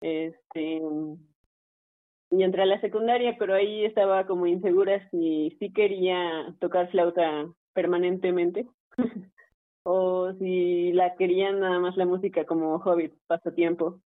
este 0.00 0.80
y 2.36 2.42
entré 2.42 2.62
a 2.62 2.66
la 2.66 2.80
secundaria, 2.80 3.36
pero 3.38 3.54
ahí 3.54 3.84
estaba 3.84 4.26
como 4.26 4.46
insegura 4.46 5.08
si 5.10 5.56
sí 5.60 5.72
quería 5.72 6.54
tocar 6.58 6.90
flauta 6.90 7.48
permanentemente 7.72 8.66
o 9.84 10.32
si 10.34 10.92
la 10.92 11.14
quería 11.14 11.52
nada 11.52 11.78
más 11.78 11.96
la 11.96 12.06
música 12.06 12.44
como 12.44 12.78
hobby, 12.80 13.12
pasatiempo. 13.26 14.00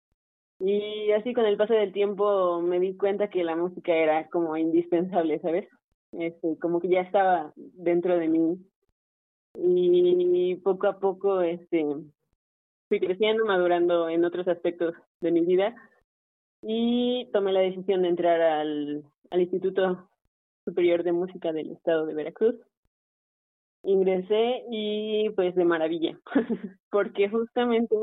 Y 0.59 1.11
así 1.11 1.33
con 1.33 1.45
el 1.45 1.57
paso 1.57 1.73
del 1.73 1.91
tiempo 1.91 2.61
me 2.61 2.79
di 2.79 2.95
cuenta 2.95 3.29
que 3.29 3.43
la 3.43 3.55
música 3.55 3.93
era 3.93 4.27
como 4.29 4.57
indispensable, 4.57 5.39
¿sabes? 5.39 5.67
Este, 6.13 6.57
como 6.59 6.79
que 6.79 6.87
ya 6.87 7.01
estaba 7.01 7.53
dentro 7.55 8.17
de 8.17 8.27
mí. 8.27 8.57
Y 9.57 10.55
poco 10.63 10.87
a 10.87 10.99
poco 10.99 11.41
este 11.41 11.85
fui 12.87 12.99
creciendo, 12.99 13.45
madurando 13.45 14.09
en 14.09 14.25
otros 14.25 14.47
aspectos 14.47 14.95
de 15.19 15.31
mi 15.31 15.41
vida 15.41 15.75
y 16.67 17.29
tomé 17.31 17.53
la 17.53 17.59
decisión 17.59 18.01
de 18.01 18.07
entrar 18.07 18.41
al, 18.41 19.03
Instituto 19.31 20.09
Superior 20.63 21.03
de 21.03 21.11
Música 21.11 21.51
del 21.51 21.71
Estado 21.71 22.07
de 22.07 22.15
Veracruz. 22.15 22.55
Ingresé 23.83 24.63
y 24.71 25.29
pues 25.35 25.53
de 25.53 25.63
maravilla, 25.63 26.17
porque 26.89 27.29
justamente 27.29 27.95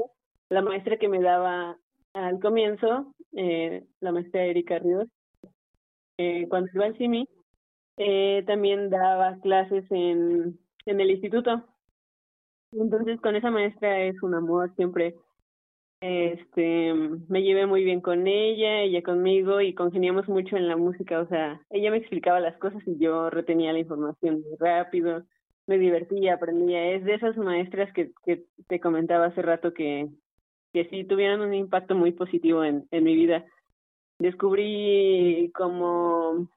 la 0.49 0.63
maestra 0.63 0.97
que 0.97 1.09
me 1.09 1.21
daba 1.21 1.77
al 2.13 2.39
comienzo, 2.39 3.13
eh, 3.33 3.85
la 4.01 4.13
maestra 4.13 4.45
Erika 4.45 4.79
Ríos, 4.79 5.09
eh, 6.19 6.47
cuando 6.49 6.71
iba 6.73 6.85
al 6.85 6.97
CIMI, 6.97 7.29
eh, 7.97 8.45
también 8.47 8.91
daba 8.91 9.41
clases 9.41 9.85
en, 9.91 10.57
en 10.87 11.01
el 11.01 11.11
instituto. 11.11 11.65
Entonces 12.71 13.21
con 13.21 13.35
esa 13.35 13.51
maestra 13.51 14.03
es 14.03 14.23
un 14.23 14.35
amor, 14.35 14.73
siempre 14.77 15.17
este 16.03 16.93
me 17.29 17.43
llevé 17.43 17.65
muy 17.67 17.85
bien 17.85 18.01
con 18.01 18.27
ella, 18.27 18.81
ella 18.81 19.03
conmigo 19.03 19.61
y 19.61 19.73
congeniamos 19.73 20.29
mucho 20.29 20.57
en 20.57 20.67
la 20.67 20.77
música, 20.77 21.21
o 21.21 21.29
sea, 21.29 21.61
ella 21.71 21.93
me 21.93 21.99
explicaba 21.99 22.41
las 22.41 22.57
cosas 22.59 22.83
y 22.87 22.99
yo 22.99 23.31
retenía 23.31 23.73
la 23.73 23.79
información 23.79 24.43
muy 24.43 24.57
rápido, 24.59 25.23
me 25.69 25.79
divertía, 25.79 26.35
aprendía, 26.35 26.91
es 26.91 27.05
de 27.05 27.15
esas 27.15 27.37
maestras 27.37 27.93
que, 27.93 28.11
que 28.27 28.47
te 28.67 28.81
comentaba 28.81 29.27
hace 29.27 29.43
rato 29.43 29.73
que, 29.73 30.09
que 30.73 30.87
sí 30.87 31.05
tuvieron 31.05 31.41
un 31.41 31.55
impacto 31.55 31.95
muy 31.95 32.11
positivo 32.11 32.65
en, 32.65 32.85
en 32.91 33.05
mi 33.05 33.15
vida. 33.15 33.45
Descubrí 34.19 35.53
cómo 35.55 36.49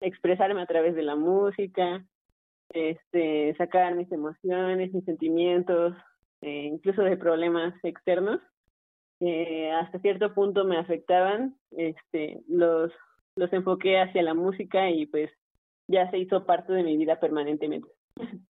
expresarme 0.00 0.60
a 0.60 0.66
través 0.66 0.96
de 0.96 1.02
la 1.02 1.14
música, 1.14 2.04
este, 2.70 3.54
sacar 3.56 3.94
mis 3.94 4.10
emociones, 4.10 4.92
mis 4.92 5.04
sentimientos, 5.04 5.94
eh, 6.40 6.64
incluso 6.64 7.02
de 7.02 7.16
problemas 7.16 7.74
externos 7.84 8.40
que 9.18 9.70
hasta 9.72 9.98
cierto 10.00 10.34
punto 10.34 10.64
me 10.64 10.78
afectaban, 10.78 11.56
este, 11.70 12.40
los, 12.48 12.92
los 13.36 13.52
enfoqué 13.52 14.00
hacia 14.00 14.22
la 14.22 14.34
música 14.34 14.90
y 14.90 15.06
pues 15.06 15.30
ya 15.88 16.10
se 16.10 16.18
hizo 16.18 16.44
parte 16.46 16.72
de 16.72 16.82
mi 16.82 16.96
vida 16.96 17.18
permanentemente. 17.20 17.88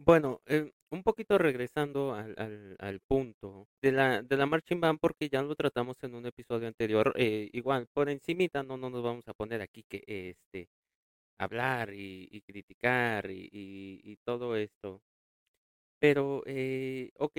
Bueno, 0.00 0.40
eh, 0.46 0.70
un 0.90 1.02
poquito 1.02 1.38
regresando 1.38 2.14
al, 2.14 2.76
al, 2.78 3.00
punto 3.00 3.66
de 3.82 3.90
la, 3.90 4.22
de 4.22 4.36
la 4.36 4.46
marching 4.46 4.80
band, 4.80 5.00
porque 5.00 5.28
ya 5.28 5.42
lo 5.42 5.56
tratamos 5.56 5.96
en 6.04 6.14
un 6.14 6.24
episodio 6.24 6.68
anterior, 6.68 7.12
eh, 7.16 7.50
igual, 7.52 7.88
por 7.92 8.08
encimita 8.08 8.62
no, 8.62 8.76
no 8.76 8.90
nos 8.90 9.02
vamos 9.02 9.26
a 9.26 9.34
poner 9.34 9.60
aquí 9.60 9.82
que 9.88 10.04
este 10.06 10.68
hablar 11.38 11.92
y, 11.94 12.42
criticar 12.46 13.30
y, 13.30 13.48
y, 13.52 14.00
y, 14.04 14.16
todo 14.24 14.56
esto. 14.56 15.02
Pero, 15.98 16.42
eh, 16.46 17.10
ok, 17.18 17.38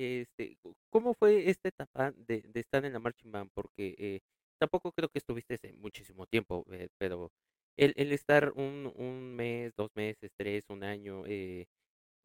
este, 0.00 0.58
¿cómo 0.90 1.14
fue 1.14 1.50
esta 1.50 1.68
etapa 1.68 2.12
de, 2.12 2.42
estar 2.54 2.84
en 2.84 2.92
la 2.92 2.98
marching 2.98 3.30
band? 3.30 3.50
Porque 3.54 3.94
eh, 3.98 4.20
tampoco 4.58 4.92
creo 4.92 5.08
que 5.08 5.18
estuviste 5.18 5.58
muchísimo 5.74 6.26
tiempo, 6.26 6.64
eh, 6.72 6.88
pero 6.98 7.32
el, 7.76 8.12
estar 8.12 8.52
un, 8.56 9.34
mes, 9.36 9.72
dos 9.76 9.90
meses, 9.94 10.30
tres, 10.36 10.64
un 10.68 10.84
año, 10.84 11.24
eh, 11.26 11.66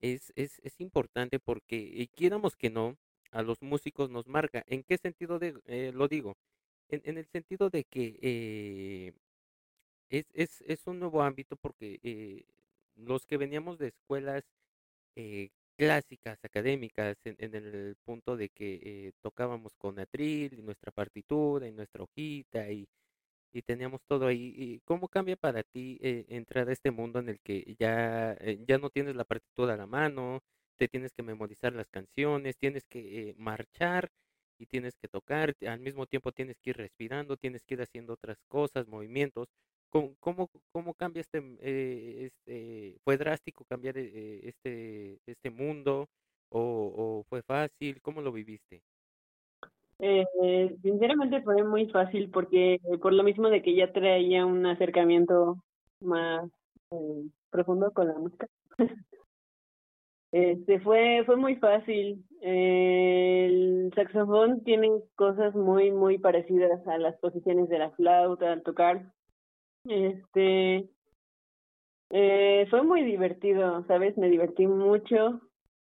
es, 0.02 0.34
es, 0.36 0.60
importante 0.80 1.40
porque 1.40 2.10
quieramos 2.16 2.56
que 2.56 2.70
no, 2.70 2.98
a 3.32 3.42
los 3.44 3.62
músicos 3.62 4.10
nos 4.10 4.28
marca. 4.28 4.64
¿En 4.68 4.84
qué 4.84 4.98
sentido 4.98 5.40
lo 5.94 6.08
digo? 6.08 6.38
En, 6.90 7.02
en 7.06 7.18
el 7.18 7.26
sentido 7.28 7.70
de 7.70 7.86
que 7.86 9.14
es, 10.10 10.26
es, 10.34 10.62
es 10.68 10.88
un 10.88 11.00
nuevo 11.00 11.24
ámbito 11.24 11.56
porque 11.58 12.46
los 12.96 13.26
que 13.26 13.38
veníamos 13.38 13.80
de 13.80 13.88
escuelas 13.90 14.44
clásicas, 15.78 16.40
académicas, 16.44 17.18
en, 17.26 17.36
en 17.40 17.56
el 17.56 17.96
punto 18.06 18.38
de 18.38 18.50
que 18.50 18.80
eh, 18.84 19.12
tocábamos 19.22 19.74
con 19.78 20.00
atril 20.00 20.54
y 20.60 20.62
nuestra 20.64 20.92
partitura 20.92 21.68
y 21.68 21.72
nuestra 21.74 22.04
hojita 22.04 22.72
y, 22.72 22.88
y 23.54 23.62
teníamos 23.62 24.02
todo 24.08 24.28
ahí. 24.28 24.54
¿Y 24.58 24.80
¿Cómo 24.82 25.08
cambia 25.08 25.36
para 25.38 25.64
ti 25.64 25.98
eh, 26.02 26.26
entrar 26.30 26.70
a 26.70 26.74
este 26.74 26.92
mundo 26.92 27.20
en 27.20 27.30
el 27.30 27.40
que 27.42 27.76
ya, 27.80 28.34
eh, 28.40 28.60
ya 28.68 28.78
no 28.78 28.90
tienes 28.90 29.16
la 29.16 29.24
partitura 29.26 29.74
a 29.76 29.78
la 29.78 29.88
mano, 29.88 30.42
te 30.78 30.88
tienes 30.88 31.14
que 31.14 31.24
memorizar 31.24 31.74
las 31.74 31.88
canciones, 31.90 32.58
tienes 32.58 32.86
que 32.88 33.30
eh, 33.30 33.36
marchar 33.38 34.10
y 34.60 34.66
tienes 34.68 34.96
que 34.98 35.08
tocar, 35.08 35.56
al 35.68 35.80
mismo 35.80 36.06
tiempo 36.08 36.32
tienes 36.32 36.58
que 36.62 36.72
ir 36.72 36.78
respirando, 36.78 37.38
tienes 37.38 37.64
que 37.66 37.76
ir 37.76 37.82
haciendo 37.82 38.14
otras 38.14 38.38
cosas, 38.48 38.88
movimientos? 38.88 39.48
¿Cómo, 39.90 40.16
cómo, 40.20 40.50
cómo 40.72 40.94
cambia 40.94 41.22
este, 41.22 41.40
eh, 41.62 42.26
este, 42.26 42.98
fue 43.04 43.18
drástico 43.18 43.64
cambiar 43.66 43.98
eh, 43.98 44.48
este, 44.48 45.20
este 45.26 45.50
mundo 45.50 46.08
o, 46.50 47.24
fue 47.30 47.42
fácil? 47.44 48.02
¿Cómo 48.02 48.22
lo 48.22 48.32
viviste? 48.32 48.82
Eh, 50.00 50.26
sinceramente 50.82 51.42
fue 51.42 51.64
muy 51.64 51.88
fácil 51.90 52.30
porque 52.30 52.80
por 53.02 53.14
lo 53.14 53.24
mismo 53.24 53.50
de 53.50 53.62
que 53.62 53.76
ya 53.76 53.94
traía 53.94 54.46
un 54.46 54.66
acercamiento 54.66 55.58
más 56.02 56.50
eh, 56.92 57.30
profundo 57.50 57.92
con 57.92 58.08
la 58.08 58.16
música. 58.16 58.48
este 60.32 60.80
fue 60.82 61.24
fue 61.26 61.38
muy 61.38 61.56
fácil. 61.56 62.26
Eh, 62.42 63.46
el 63.46 63.94
saxofón 63.96 64.64
tiene 64.64 64.90
cosas 65.16 65.56
muy 65.56 65.92
muy 65.92 66.18
parecidas 66.18 66.86
a 66.88 66.98
las 66.98 67.18
posiciones 67.18 67.70
de 67.70 67.80
la 67.80 67.92
flauta 67.92 68.52
al 68.52 68.64
tocar. 68.64 69.14
Este 69.86 70.90
eh, 72.10 72.68
fue 72.70 72.84
muy 72.84 73.04
divertido, 73.04 73.84
¿sabes? 73.88 74.18
Me 74.18 74.30
divertí 74.30 74.68
mucho 74.68 75.42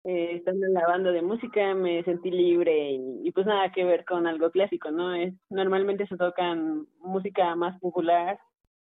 eh, 0.04 0.36
estando 0.36 0.66
en 0.66 0.74
la 0.74 0.86
banda 0.86 1.12
de 1.12 1.22
música 1.22 1.74
me 1.74 2.02
sentí 2.04 2.30
libre 2.30 2.98
y, 3.22 3.30
pues 3.32 3.46
nada 3.46 3.70
que 3.70 3.84
ver 3.84 4.04
con 4.04 4.26
algo 4.26 4.50
clásico, 4.50 4.90
¿no? 4.90 5.14
Es, 5.14 5.34
normalmente 5.48 6.06
se 6.06 6.16
tocan 6.16 6.86
música 7.00 7.54
más 7.54 7.78
popular 7.80 8.38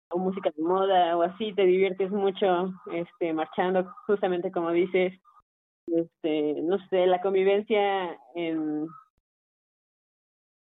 o 0.09 0.17
música 0.17 0.51
de 0.55 0.63
moda 0.63 1.17
o 1.17 1.23
así, 1.23 1.53
te 1.53 1.65
diviertes 1.65 2.11
mucho 2.11 2.71
este 2.93 3.33
marchando, 3.33 3.91
justamente 4.07 4.51
como 4.51 4.71
dices, 4.71 5.13
este, 5.87 6.61
no 6.61 6.77
sé, 6.89 7.05
la 7.07 7.21
convivencia 7.21 8.17
en 8.35 8.87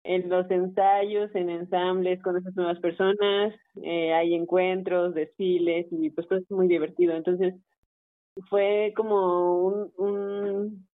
en 0.05 0.29
los 0.29 0.49
ensayos, 0.51 1.33
en 1.35 1.49
ensambles 1.49 2.21
con 2.21 2.37
esas 2.37 2.55
nuevas 2.55 2.79
personas, 2.79 3.53
eh, 3.83 4.13
hay 4.13 4.35
encuentros, 4.35 5.13
desfiles 5.15 5.87
y 5.91 6.09
pues 6.11 6.27
todo 6.27 6.39
es 6.39 6.51
muy 6.51 6.67
divertido. 6.67 7.15
Entonces, 7.15 7.55
fue 8.49 8.93
como 8.95 9.65
un, 9.65 9.93
un, 9.97 10.87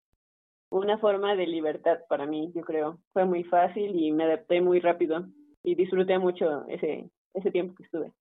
una 0.69 0.97
forma 0.97 1.35
de 1.35 1.47
libertad 1.47 1.99
para 2.07 2.25
mí, 2.25 2.51
yo 2.55 2.61
creo. 2.61 2.99
Fue 3.13 3.25
muy 3.25 3.43
fácil 3.43 3.95
y 3.95 4.11
me 4.11 4.23
adapté 4.23 4.61
muy 4.61 4.79
rápido 4.79 5.25
y 5.63 5.75
disfruté 5.75 6.17
mucho 6.17 6.65
ese, 6.67 7.09
ese 7.33 7.51
tiempo 7.51 7.75
que 7.75 7.83
estuve. 7.83 8.11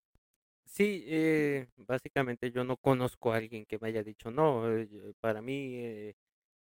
Sí, 0.64 1.04
eh, 1.08 1.66
básicamente 1.76 2.50
yo 2.52 2.62
no 2.62 2.76
conozco 2.76 3.32
a 3.32 3.36
alguien 3.36 3.64
que 3.66 3.78
me 3.80 3.88
haya 3.88 4.04
dicho, 4.04 4.30
no, 4.30 4.70
eh, 4.70 4.88
para 5.20 5.42
mí 5.42 5.74
eh, 5.74 6.14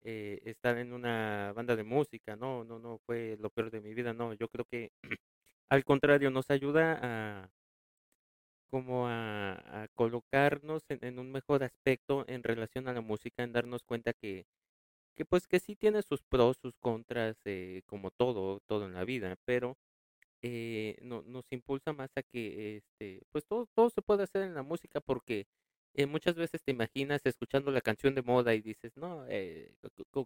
eh, 0.04 0.42
estar 0.46 0.78
en 0.78 0.94
una 0.94 1.54
banda 1.56 1.76
de 1.76 1.84
música, 1.84 2.36
no, 2.36 2.63
no, 2.63 2.80
no 2.80 3.00
fue 3.06 3.38
lo 3.39 3.50
peor 3.50 3.72
de 3.72 3.82
mi 3.82 3.94
vida, 3.94 4.13
no, 4.13 4.34
yo 4.34 4.48
creo 4.50 4.66
que 4.66 4.92
al 5.70 5.84
contrario 5.86 6.30
nos 6.32 6.50
ayuda 6.50 7.00
a, 7.02 7.50
como 8.70 9.08
a, 9.08 9.88
colocarnos 9.94 10.84
en, 10.89 11.20
un 11.20 11.32
mejor 11.32 11.63
aspecto 11.63 12.26
en 12.28 12.44
relación 12.44 12.88
a 12.88 12.94
la 12.94 13.02
música, 13.02 13.44
en 13.44 13.54
darnos 13.54 13.84
cuenta 13.84 14.13
que, 14.13 14.46
que 15.16 15.26
pues 15.26 15.48
que 15.48 15.60
sí 15.60 15.76
tiene 15.76 16.02
sus 16.04 16.24
pros, 16.24 16.58
sus 16.62 16.74
contras, 16.80 17.38
eh, 17.46 17.84
como 17.86 18.12
todo, 18.12 18.62
todo 18.68 18.86
en 18.88 18.94
la 18.94 19.06
vida, 19.06 19.36
pero 19.46 19.78
eh, 20.42 20.98
no, 21.02 21.24
nos 21.24 21.46
impulsa 21.52 21.94
más 21.94 22.10
a 22.18 22.24
que 22.24 22.78
este, 22.78 23.22
pues 23.32 23.46
todo, 23.46 23.68
todo 23.76 23.89
se 23.89 24.02
puede 24.02 24.24
hacer 24.24 24.44
en 24.44 24.56
la 24.56 24.63
música 24.63 25.00
porque 25.02 25.48
eh, 25.94 26.06
muchas 26.08 26.36
veces 26.36 26.64
te 26.64 26.72
imaginas 26.72 27.22
escuchando 27.26 27.72
la 27.72 27.82
canción 27.82 28.16
de 28.16 28.22
moda 28.24 28.54
y 28.56 28.62
dices, 28.62 28.96
no, 28.98 29.26
eh, 29.28 29.74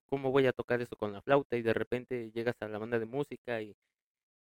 ¿cómo 0.08 0.32
voy 0.32 0.48
a 0.48 0.54
tocar 0.54 0.82
eso 0.82 0.96
con 0.96 1.14
la 1.14 1.22
flauta? 1.22 1.58
Y 1.58 1.62
de 1.62 1.74
repente 1.74 2.32
llegas 2.34 2.56
a 2.62 2.68
la 2.68 2.78
banda 2.80 3.00
de 3.00 3.06
música 3.06 3.62
y 3.62 3.76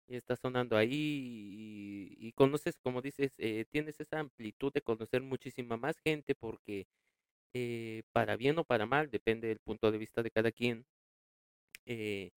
y 0.07 0.15
está 0.15 0.35
sonando 0.35 0.77
ahí 0.77 2.15
y, 2.19 2.31
conoces, 2.33 2.77
como 2.79 3.01
dices, 3.01 3.33
eh, 3.37 3.65
tienes 3.71 3.99
esa 3.99 4.19
amplitud 4.19 4.71
de 4.73 4.81
conocer 4.81 5.21
muchísima 5.21 5.77
más 5.77 5.99
gente 5.99 6.35
porque 6.35 6.87
eh, 7.53 8.03
para 8.13 8.37
bien 8.37 8.59
o 8.59 8.65
para 8.65 8.85
mal, 8.85 9.09
depende 9.11 9.47
del 9.49 9.59
punto 9.59 9.91
de 9.91 9.97
vista 9.99 10.23
de 10.23 10.31
cada 10.31 10.51
quien, 10.51 10.85
eh, 11.85 12.31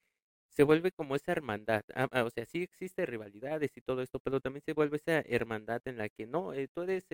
se 0.50 0.64
vuelve 0.64 0.92
como 0.92 1.16
esa 1.16 1.32
hermandad. 1.32 1.84
Ah, 1.94 2.08
ah, 2.12 2.24
o 2.24 2.30
sea, 2.30 2.46
sí 2.46 2.62
existe 2.62 3.06
rivalidades 3.06 3.76
y 3.76 3.80
todo 3.82 4.02
esto, 4.02 4.20
pero 4.20 4.40
también 4.40 4.62
se 4.64 4.74
vuelve 4.74 4.96
esa 4.98 5.20
hermandad 5.20 5.82
en 5.86 5.98
la 5.98 6.08
que 6.08 6.26
no, 6.26 6.52
tú 6.74 6.82
eres 6.82 7.06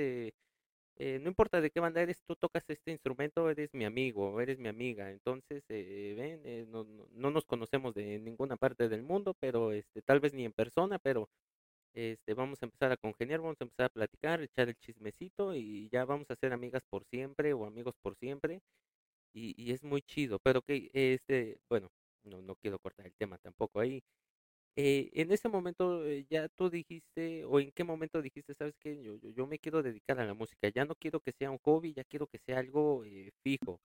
eh, 0.97 1.19
no 1.21 1.29
importa 1.29 1.61
de 1.61 1.71
qué 1.71 1.81
banda 1.81 2.01
eres, 2.03 2.23
tú 2.27 2.37
tocas 2.37 2.65
este 2.69 2.91
instrumento, 2.91 3.51
eres 3.51 3.75
mi 3.75 3.85
amigo, 3.85 4.41
eres 4.41 4.59
mi 4.59 4.69
amiga. 4.69 5.11
Entonces, 5.11 5.65
eh, 5.69 6.15
ven, 6.17 6.41
eh, 6.45 6.67
no, 6.69 6.85
no, 6.85 7.07
no, 7.13 7.31
nos 7.31 7.45
conocemos 7.47 7.95
de 7.95 8.19
ninguna 8.19 8.57
parte 8.57 8.89
del 8.89 9.03
mundo, 9.03 9.35
pero 9.41 9.73
este, 9.73 10.03
tal 10.03 10.21
vez 10.21 10.35
ni 10.35 10.45
en 10.45 10.53
persona, 10.53 10.99
pero 10.99 11.29
este, 11.95 12.35
vamos 12.35 12.63
a 12.63 12.67
empezar 12.67 12.93
a 12.93 12.97
congeniar, 12.99 13.41
vamos 13.41 13.57
a 13.61 13.65
empezar 13.65 13.87
a 13.87 13.91
platicar, 13.91 14.43
echar 14.43 14.69
el 14.69 14.77
chismecito 14.77 15.55
y 15.55 15.89
ya 15.91 16.05
vamos 16.05 16.31
a 16.31 16.37
ser 16.37 16.53
amigas 16.53 16.83
por 16.91 17.05
siempre 17.07 17.53
o 17.55 17.67
amigos 17.67 17.95
por 18.03 18.17
siempre. 18.17 18.61
Y, 19.35 19.55
y 19.63 19.73
es 19.73 19.83
muy 19.85 20.03
chido, 20.03 20.39
pero 20.41 20.63
que, 20.63 20.91
este, 20.93 21.59
bueno, 21.69 21.91
no, 22.25 22.43
no 22.43 22.57
quiero 22.57 22.79
cortar 22.79 23.07
el 23.07 23.15
tema 23.17 23.39
tampoco 23.39 23.81
ahí. 23.81 24.03
Eh, 24.79 25.11
en 25.15 25.33
ese 25.33 25.49
momento 25.49 26.05
eh, 26.05 26.27
ya 26.29 26.49
tú 26.49 26.69
dijiste, 26.69 27.47
o 27.47 27.59
en 27.59 27.73
qué 27.73 27.83
momento 27.83 28.21
dijiste, 28.21 28.53
sabes 28.53 28.77
que 28.79 29.03
yo, 29.03 29.17
yo, 29.35 29.47
me 29.47 29.59
quiero 29.59 29.83
dedicar 29.83 30.21
a 30.21 30.27
la 30.27 30.35
música, 30.35 30.69
ya 30.69 30.85
no 30.85 30.95
quiero 30.95 31.19
que 31.21 31.33
sea 31.33 31.51
un 31.51 31.57
hobby, 31.65 31.95
ya 31.95 32.05
quiero 32.05 32.27
que 32.27 32.39
sea 32.39 32.59
algo 32.59 33.03
eh, 33.07 33.31
fijo. 33.43 33.81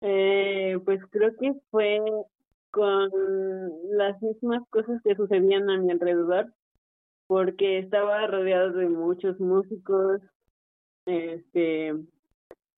Eh, 0.00 0.78
pues 0.86 1.00
creo 1.10 1.36
que 1.36 1.52
fue 1.70 2.00
con 2.70 3.10
las 3.90 4.22
mismas 4.22 4.62
cosas 4.70 5.02
que 5.02 5.14
sucedían 5.14 5.68
a 5.68 5.76
mi 5.76 5.90
alrededor, 5.90 6.54
porque 7.26 7.80
estaba 7.80 8.26
rodeado 8.26 8.72
de 8.72 8.88
muchos 8.88 9.38
músicos, 9.38 10.22
este, 11.04 11.92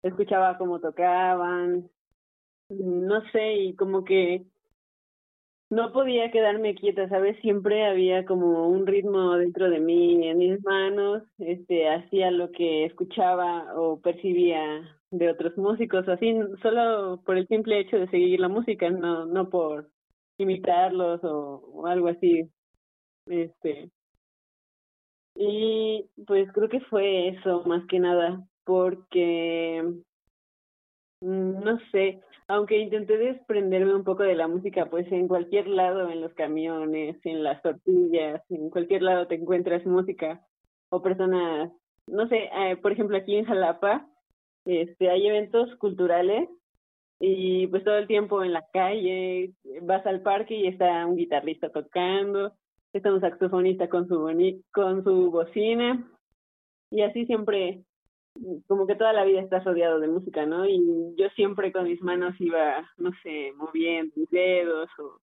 escuchaba 0.03 0.59
cómo 0.59 0.81
tocaban, 0.81 1.89
no 2.69 3.31
sé, 3.31 3.55
y 3.55 3.77
como 3.77 4.05
que 4.05 4.45
no 5.71 5.93
podía 5.93 6.31
quedarme 6.31 6.75
quieta, 6.75 7.09
¿sabes? 7.09 7.39
Siempre 7.41 7.87
había 7.87 8.25
como 8.25 8.69
un 8.69 8.87
ritmo 8.87 9.37
dentro 9.37 9.71
de 9.71 9.81
mí, 9.81 10.27
en 10.29 10.39
mis 10.39 10.63
manos, 10.65 11.23
este, 11.39 11.89
hacía 11.89 12.31
lo 12.31 12.51
que 12.51 12.85
escuchaba 12.87 13.75
o 13.77 14.01
percibía 14.01 14.61
de 15.11 15.31
otros 15.31 15.57
músicos, 15.57 16.09
así, 16.09 16.35
solo 16.63 17.23
por 17.25 17.37
el 17.37 17.47
simple 17.49 17.81
hecho 17.81 17.99
de 17.99 18.09
seguir 18.11 18.41
la 18.41 18.49
música, 18.49 18.91
no, 18.91 19.27
no 19.27 19.49
por 19.49 19.89
imitarlos 20.39 21.23
o, 21.25 21.63
o 21.75 21.87
algo 21.87 22.09
así, 22.09 22.51
este. 23.27 23.91
Y 25.35 26.09
pues 26.27 26.51
creo 26.53 26.69
que 26.69 26.81
fue 26.81 27.29
eso, 27.29 27.63
más 27.65 27.85
que 27.87 27.99
nada, 27.99 28.47
porque, 28.65 29.83
mm, 31.21 31.61
no 31.65 31.79
sé, 31.93 32.21
aunque 32.51 32.79
intenté 32.79 33.17
desprenderme 33.17 33.95
un 33.95 34.03
poco 34.03 34.25
de 34.25 34.35
la 34.35 34.49
música, 34.49 34.87
pues 34.91 35.07
en 35.13 35.29
cualquier 35.29 35.69
lado, 35.69 36.11
en 36.11 36.21
los 36.21 36.35
camiones, 36.35 37.17
en 37.25 37.45
las 37.45 37.63
tortillas, 37.63 38.43
en 38.51 38.71
cualquier 38.71 39.03
lado 39.03 39.29
te 39.29 39.37
encuentras 39.37 39.87
música 39.87 40.45
o 40.89 41.01
personas, 41.01 41.71
no 42.09 42.29
sé, 42.29 42.51
eh, 42.53 42.77
por 42.83 42.91
ejemplo 42.91 43.17
aquí 43.17 43.37
en 43.37 43.45
Jalapa, 43.45 44.05
este, 44.65 45.11
hay 45.11 45.29
eventos 45.29 45.77
culturales 45.77 46.49
y 47.21 47.69
pues 47.69 47.85
todo 47.85 47.99
el 47.99 48.09
tiempo 48.09 48.43
en 48.43 48.53
la 48.53 48.67
calle, 48.73 49.53
vas 49.83 50.05
al 50.05 50.23
parque 50.23 50.57
y 50.57 50.67
está 50.67 51.07
un 51.07 51.17
guitarrista 51.17 51.71
tocando, 51.71 52.55
está 52.93 53.13
un 53.13 53.21
saxofonista 53.21 53.89
con 53.89 54.09
su, 54.09 54.27
con 54.73 55.05
su 55.05 55.31
bocina 55.31 56.05
y 56.91 57.03
así 57.03 57.27
siempre 57.27 57.85
como 58.67 58.87
que 58.87 58.95
toda 58.95 59.13
la 59.13 59.25
vida 59.25 59.41
estás 59.41 59.65
rodeado 59.65 60.01
de 60.01 60.09
música, 60.09 60.47
¿no? 60.47 60.67
Y 60.67 61.15
yo 61.17 61.29
siempre 61.31 61.73
con 61.73 61.85
mis 61.85 62.01
manos 62.03 62.35
iba, 62.41 62.89
no 62.97 63.11
sé, 63.23 63.53
moviendo 63.57 64.13
mis 64.17 64.31
dedos 64.31 64.89
o, 64.99 65.19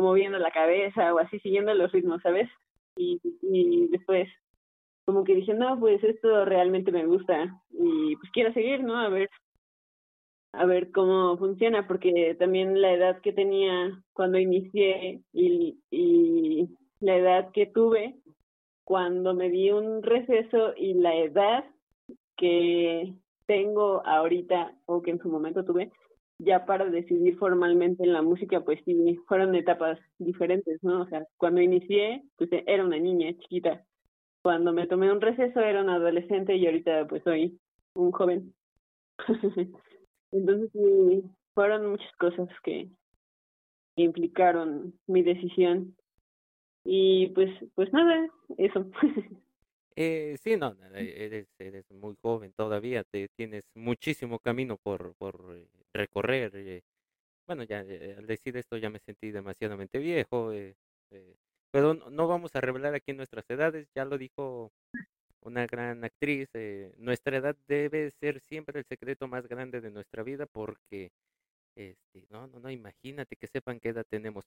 moviendo 0.00 0.38
la 0.38 0.52
cabeza 0.52 1.12
o 1.12 1.18
así 1.18 1.40
siguiendo 1.40 1.74
los 1.74 1.90
ritmos, 1.90 2.22
¿sabes? 2.22 2.48
Y, 2.96 3.20
y 3.42 3.88
después 3.88 4.28
como 5.08 5.24
que 5.24 5.34
dije, 5.34 5.54
no, 5.54 5.80
pues 5.80 6.04
esto 6.04 6.44
realmente 6.44 6.92
me 6.92 7.06
gusta 7.06 7.58
y 7.70 8.14
pues 8.16 8.30
quiero 8.30 8.52
seguir, 8.52 8.84
¿no? 8.84 8.94
A 8.94 9.08
ver, 9.08 9.30
a 10.52 10.66
ver 10.66 10.92
cómo 10.92 11.38
funciona, 11.38 11.86
porque 11.86 12.36
también 12.38 12.80
la 12.82 12.92
edad 12.92 13.20
que 13.22 13.32
tenía 13.32 14.02
cuando 14.12 14.38
inicié 14.38 15.22
y, 15.32 15.78
y 15.90 16.68
la 17.00 17.16
edad 17.16 17.52
que 17.52 17.66
tuve 17.66 18.16
cuando 18.84 19.32
me 19.32 19.48
di 19.48 19.70
un 19.70 20.02
receso 20.02 20.74
y 20.76 20.92
la 20.92 21.14
edad 21.16 21.64
que 22.38 23.12
tengo 23.46 24.06
ahorita 24.06 24.74
o 24.86 25.02
que 25.02 25.10
en 25.10 25.18
su 25.18 25.28
momento 25.28 25.64
tuve 25.64 25.90
ya 26.38 26.64
para 26.64 26.88
decidir 26.88 27.36
formalmente 27.36 28.04
en 28.04 28.12
la 28.12 28.22
música, 28.22 28.60
pues 28.60 28.80
sí, 28.84 29.16
fueron 29.26 29.54
etapas 29.54 29.98
diferentes, 30.18 30.82
¿no? 30.82 31.02
O 31.02 31.06
sea, 31.08 31.26
cuando 31.36 31.60
inicié, 31.60 32.22
pues 32.36 32.48
era 32.66 32.84
una 32.84 32.98
niña 32.98 33.32
chiquita. 33.40 33.84
Cuando 34.42 34.72
me 34.72 34.86
tomé 34.86 35.10
un 35.10 35.20
receso 35.20 35.60
era 35.60 35.82
una 35.82 35.96
adolescente 35.96 36.54
y 36.54 36.64
ahorita 36.64 37.08
pues 37.08 37.24
soy 37.24 37.58
un 37.94 38.12
joven. 38.12 38.54
Entonces 40.32 40.70
sí, 40.72 41.24
fueron 41.54 41.90
muchas 41.90 42.14
cosas 42.16 42.48
que 42.62 42.88
implicaron 43.96 44.94
mi 45.06 45.22
decisión. 45.22 45.96
Y 46.84 47.28
pues, 47.28 47.50
pues 47.74 47.92
nada, 47.92 48.28
eso. 48.56 48.86
Eh, 50.00 50.36
sí, 50.40 50.56
no, 50.56 50.76
eres, 50.94 51.48
eres 51.58 51.90
muy 51.90 52.14
joven 52.22 52.52
todavía, 52.52 53.02
te 53.02 53.26
tienes 53.36 53.64
muchísimo 53.74 54.38
camino 54.38 54.76
por, 54.76 55.14
por 55.16 55.56
eh, 55.56 55.66
recorrer. 55.92 56.52
Eh. 56.54 56.82
Bueno, 57.48 57.64
ya 57.64 57.80
eh, 57.82 58.14
al 58.16 58.26
decir 58.28 58.56
esto 58.56 58.76
ya 58.76 58.90
me 58.90 59.00
sentí 59.00 59.32
demasiadamente 59.32 59.98
viejo, 59.98 60.52
pero 61.72 61.94
no, 61.94 62.28
vamos 62.28 62.54
a 62.54 62.60
revelar 62.60 62.94
aquí 62.94 63.12
nuestras 63.12 63.44
edades, 63.50 63.88
ya 63.92 64.04
lo 64.04 64.18
dijo 64.18 64.70
una 65.42 65.66
gran 65.66 66.04
actriz, 66.04 66.48
nuestra 66.98 67.38
edad 67.38 67.56
debe 67.66 68.12
ser 68.20 68.40
siempre 68.40 68.78
el 68.78 68.86
secreto 68.86 69.26
más 69.26 69.48
grande 69.48 69.80
de 69.80 69.90
nuestra 69.90 70.22
vida 70.22 70.46
porque, 70.46 71.10
este, 71.76 72.26
no, 72.30 72.46
no, 72.46 72.60
no, 72.60 72.70
imagínate 72.70 73.36
que 73.36 73.48
sepan 73.48 73.80
qué 73.80 73.88
edad 73.90 74.06
tenemos. 74.08 74.44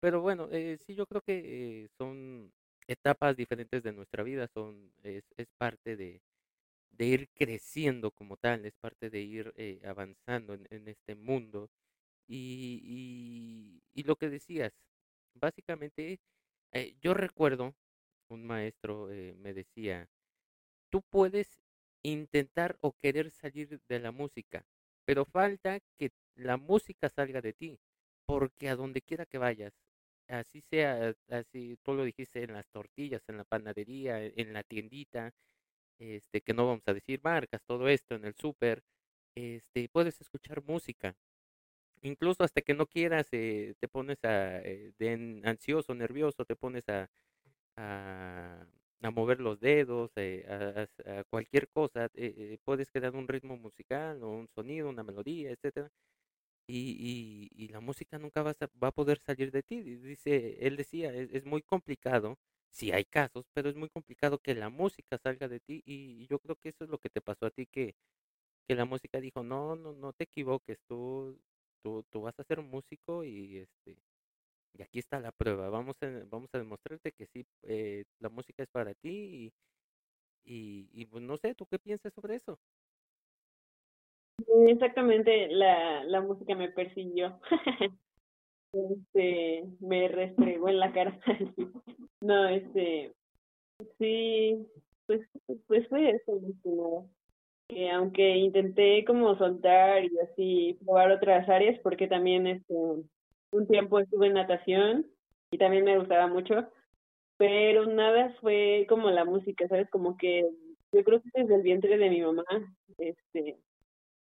pero 0.00 0.22
bueno, 0.22 0.48
sí, 0.86 0.94
yo 0.94 1.06
creo 1.06 1.20
que 1.20 1.88
son 1.98 2.50
etapas 2.88 3.36
diferentes 3.36 3.82
de 3.82 3.92
nuestra 3.92 4.22
vida, 4.22 4.48
son, 4.48 4.92
es, 5.02 5.24
es 5.36 5.48
parte 5.58 5.96
de, 5.96 6.22
de 6.96 7.06
ir 7.06 7.28
creciendo 7.34 8.10
como 8.10 8.36
tal, 8.36 8.64
es 8.66 8.74
parte 8.80 9.10
de 9.10 9.20
ir 9.20 9.52
eh, 9.56 9.80
avanzando 9.84 10.54
en, 10.54 10.88
este 10.88 11.14
mundo. 11.14 11.70
Y, 12.28 13.82
y, 13.94 14.02
lo 14.04 14.16
que 14.16 14.30
decías, 14.30 14.72
básicamente, 15.34 16.20
eh, 16.72 16.96
yo 17.00 17.14
recuerdo, 17.14 17.74
un 18.28 18.46
maestro 18.46 19.10
eh, 19.12 19.34
me 19.38 19.54
decía, 19.54 20.08
tú 20.90 21.02
puedes 21.02 21.60
intentar 22.02 22.76
o 22.80 22.92
querer 22.92 23.30
salir 23.30 23.80
de 23.88 24.00
la 24.00 24.12
música, 24.12 24.64
pero 25.04 25.24
falta 25.24 25.80
que 25.98 26.12
la 26.34 26.56
música 26.56 27.08
salga 27.08 27.40
de 27.40 27.52
ti, 27.52 27.78
porque 28.26 28.68
a 28.68 28.76
donde 28.76 29.02
quiera 29.02 29.26
que 29.26 29.38
vayas, 29.38 29.72
así 30.28 30.60
sea, 30.62 31.14
así 31.30 31.76
tú 31.82 31.94
lo 31.94 32.04
dijiste 32.04 32.42
en 32.44 32.52
las 32.54 32.68
tortillas, 32.70 33.22
en 33.28 33.38
la 33.38 33.44
panadería, 33.44 34.22
en 34.24 34.52
la 34.52 34.62
tiendita, 34.62 35.32
este, 35.98 36.42
que 36.42 36.54
no 36.54 36.66
vamos 36.66 36.82
a 36.86 36.94
decir 36.94 37.20
marcas, 37.22 37.62
todo 37.66 37.88
esto 37.88 38.14
en 38.16 38.24
el 38.26 38.34
súper, 38.36 38.82
este, 39.36 39.88
puedes 39.90 40.20
escuchar 40.20 40.62
música. 40.64 41.16
Incluso 42.02 42.44
hasta 42.44 42.62
que 42.62 42.74
no 42.74 42.86
quieras, 42.86 43.26
eh, 43.32 43.74
te 43.80 43.88
pones 43.88 44.18
a, 44.24 44.60
eh, 44.62 44.92
ansioso, 45.44 45.94
nervioso, 45.94 46.44
te 46.44 46.56
pones 46.56 46.88
a, 46.88 47.08
a, 47.76 48.66
mover 49.12 49.40
los 49.40 49.60
dedos, 49.60 50.12
eh, 50.16 50.44
a, 51.06 51.24
cualquier 51.30 51.68
cosa, 51.68 52.10
puedes 52.64 52.90
crear 52.90 53.14
un 53.14 53.28
ritmo 53.28 53.56
musical 53.56 54.22
o 54.22 54.30
un 54.30 54.48
sonido, 54.48 54.88
una 54.88 55.02
melodía, 55.04 55.50
etcétera. 55.52 55.90
Y, 56.68 57.48
y, 57.56 57.64
y 57.64 57.68
la 57.68 57.80
música 57.80 58.18
nunca 58.18 58.42
va 58.42 58.50
a, 58.52 58.66
va 58.82 58.88
a 58.88 58.92
poder 58.92 59.18
salir 59.20 59.50
de 59.52 59.62
ti. 59.62 59.80
Dice, 59.82 60.58
él 60.66 60.76
decía, 60.76 61.12
es, 61.14 61.30
es 61.32 61.44
muy 61.44 61.62
complicado 61.62 62.38
sí 62.70 62.92
hay 62.92 63.04
casos, 63.06 63.46
pero 63.54 63.70
es 63.70 63.76
muy 63.76 63.88
complicado 63.88 64.38
que 64.38 64.54
la 64.54 64.68
música 64.68 65.16
salga 65.18 65.48
de 65.48 65.60
ti 65.60 65.82
y 65.86 66.26
yo 66.26 66.38
creo 66.40 66.56
que 66.56 66.68
eso 66.70 66.84
es 66.84 66.90
lo 66.90 66.98
que 66.98 67.08
te 67.08 67.22
pasó 67.22 67.46
a 67.46 67.50
ti, 67.50 67.66
que, 67.66 67.94
que 68.68 68.74
la 68.74 68.84
música 68.84 69.20
dijo, 69.20 69.42
no, 69.44 69.76
no, 69.76 69.92
no 69.94 70.12
te 70.12 70.24
equivoques, 70.24 70.78
tú, 70.88 71.38
tú, 71.82 72.04
tú 72.10 72.22
vas 72.22 72.38
a 72.38 72.44
ser 72.44 72.62
músico 72.62 73.24
y 73.24 73.58
este 73.58 73.98
y 74.74 74.82
aquí 74.82 74.98
está 75.00 75.20
la 75.20 75.32
prueba, 75.32 75.70
vamos 75.70 75.96
a, 76.02 76.06
vamos 76.30 76.50
a 76.54 76.58
demostrarte 76.58 77.12
que 77.12 77.26
sí, 77.26 77.46
eh, 77.62 78.04
la 78.20 78.28
música 78.28 78.62
es 78.62 78.68
para 78.70 78.94
ti 78.94 79.52
y, 80.44 80.88
y, 80.92 81.06
pues 81.06 81.22
no 81.24 81.36
sé, 81.36 81.54
¿tú 81.54 81.66
qué 81.66 81.78
piensas 81.78 82.12
sobre 82.14 82.36
eso? 82.36 82.58
Exactamente, 84.68 85.48
la, 85.48 86.04
la 86.04 86.20
música 86.20 86.54
me 86.54 86.70
persiguió. 86.70 87.40
este, 88.72 89.64
me 89.80 90.08
restregó 90.08 90.68
en 90.68 90.80
la 90.80 90.92
cara. 90.92 91.18
no, 92.20 92.48
este, 92.48 93.14
sí, 93.98 94.66
pues, 95.06 95.22
pues 95.66 95.88
fue 95.88 96.10
eso, 96.10 96.40
que 97.68 97.90
aunque 97.90 98.36
intenté 98.36 99.04
como 99.04 99.36
soltar 99.36 100.04
y 100.04 100.18
así 100.20 100.78
probar 100.84 101.10
otras 101.12 101.48
áreas, 101.48 101.78
porque 101.82 102.06
también 102.06 102.46
este, 102.46 102.74
un 102.74 103.66
tiempo 103.68 103.98
estuve 103.98 104.28
en 104.28 104.34
natación 104.34 105.06
y 105.50 105.58
también 105.58 105.84
me 105.84 105.98
gustaba 105.98 106.26
mucho, 106.28 106.68
pero 107.38 107.86
nada 107.86 108.34
fue 108.40 108.86
como 108.88 109.10
la 109.10 109.24
música, 109.24 109.68
¿sabes? 109.68 109.90
Como 109.90 110.16
que 110.16 110.48
yo 110.92 111.04
creo 111.04 111.22
que 111.22 111.30
desde 111.34 111.56
el 111.56 111.62
vientre 111.62 111.98
de 111.98 112.10
mi 112.10 112.22
mamá, 112.22 112.44
este, 112.98 113.58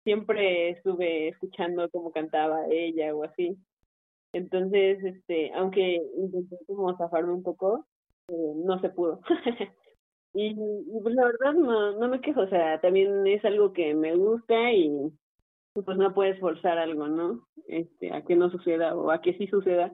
siempre 0.09 0.71
estuve 0.71 1.29
escuchando 1.29 1.87
cómo 1.91 2.11
cantaba 2.13 2.67
ella 2.71 3.15
o 3.15 3.25
así. 3.25 3.59
Entonces, 4.33 5.05
este, 5.05 5.53
aunque 5.53 6.01
intenté 6.17 6.57
como 6.67 6.97
zafarme 6.97 7.35
un 7.35 7.43
poco, 7.43 7.85
eh, 8.29 8.53
no 8.57 8.81
se 8.81 8.89
pudo. 8.89 9.21
y, 10.33 10.55
pues 11.03 11.15
la 11.15 11.27
verdad 11.27 11.53
no, 11.53 11.93
no 11.99 12.09
me 12.09 12.23
quejo, 12.23 12.41
o 12.41 12.49
sea, 12.49 12.81
también 12.81 13.27
es 13.27 13.45
algo 13.45 13.75
que 13.75 13.95
me 13.95 14.15
gusta 14.15 14.73
y 14.73 15.13
pues 15.75 15.99
no 15.99 16.15
puedes 16.15 16.41
forzar 16.41 16.79
algo, 16.79 17.07
¿no? 17.07 17.47
Este, 17.67 18.11
a 18.11 18.23
que 18.23 18.35
no 18.35 18.49
suceda 18.49 18.97
o 18.97 19.11
a 19.11 19.21
que 19.21 19.35
sí 19.35 19.47
suceda. 19.47 19.93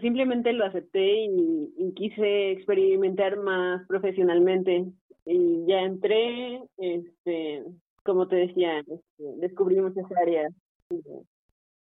Simplemente 0.00 0.54
lo 0.54 0.64
acepté 0.64 1.26
y, 1.26 1.74
y 1.76 1.92
quise 1.92 2.52
experimentar 2.52 3.36
más 3.36 3.86
profesionalmente 3.86 4.86
y 5.26 5.66
ya 5.66 5.82
entré, 5.82 6.62
este, 6.78 7.64
como 8.04 8.28
te 8.28 8.36
decía, 8.36 8.80
este, 8.80 9.24
descubrí 9.36 9.80
muchas 9.80 10.10
áreas 10.20 10.52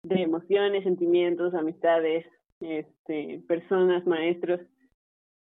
de 0.02 0.22
emociones, 0.22 0.84
sentimientos, 0.84 1.54
amistades, 1.54 2.26
este, 2.60 3.42
personas, 3.46 4.06
maestros, 4.06 4.60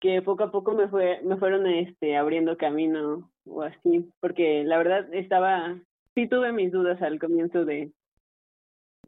que 0.00 0.22
poco 0.22 0.44
a 0.44 0.50
poco 0.52 0.72
me 0.72 0.88
fue, 0.88 1.20
me 1.22 1.36
fueron 1.36 1.66
este 1.66 2.16
abriendo 2.16 2.56
camino 2.56 3.30
o 3.44 3.62
así, 3.62 4.10
porque 4.20 4.64
la 4.64 4.78
verdad 4.78 5.12
estaba, 5.12 5.80
sí 6.14 6.28
tuve 6.28 6.52
mis 6.52 6.70
dudas 6.70 7.00
al 7.02 7.18
comienzo 7.18 7.64
de, 7.64 7.92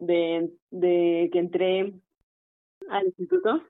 de, 0.00 0.50
de 0.70 1.30
que 1.32 1.38
entré 1.38 1.92
al 2.88 3.06
instituto, 3.06 3.62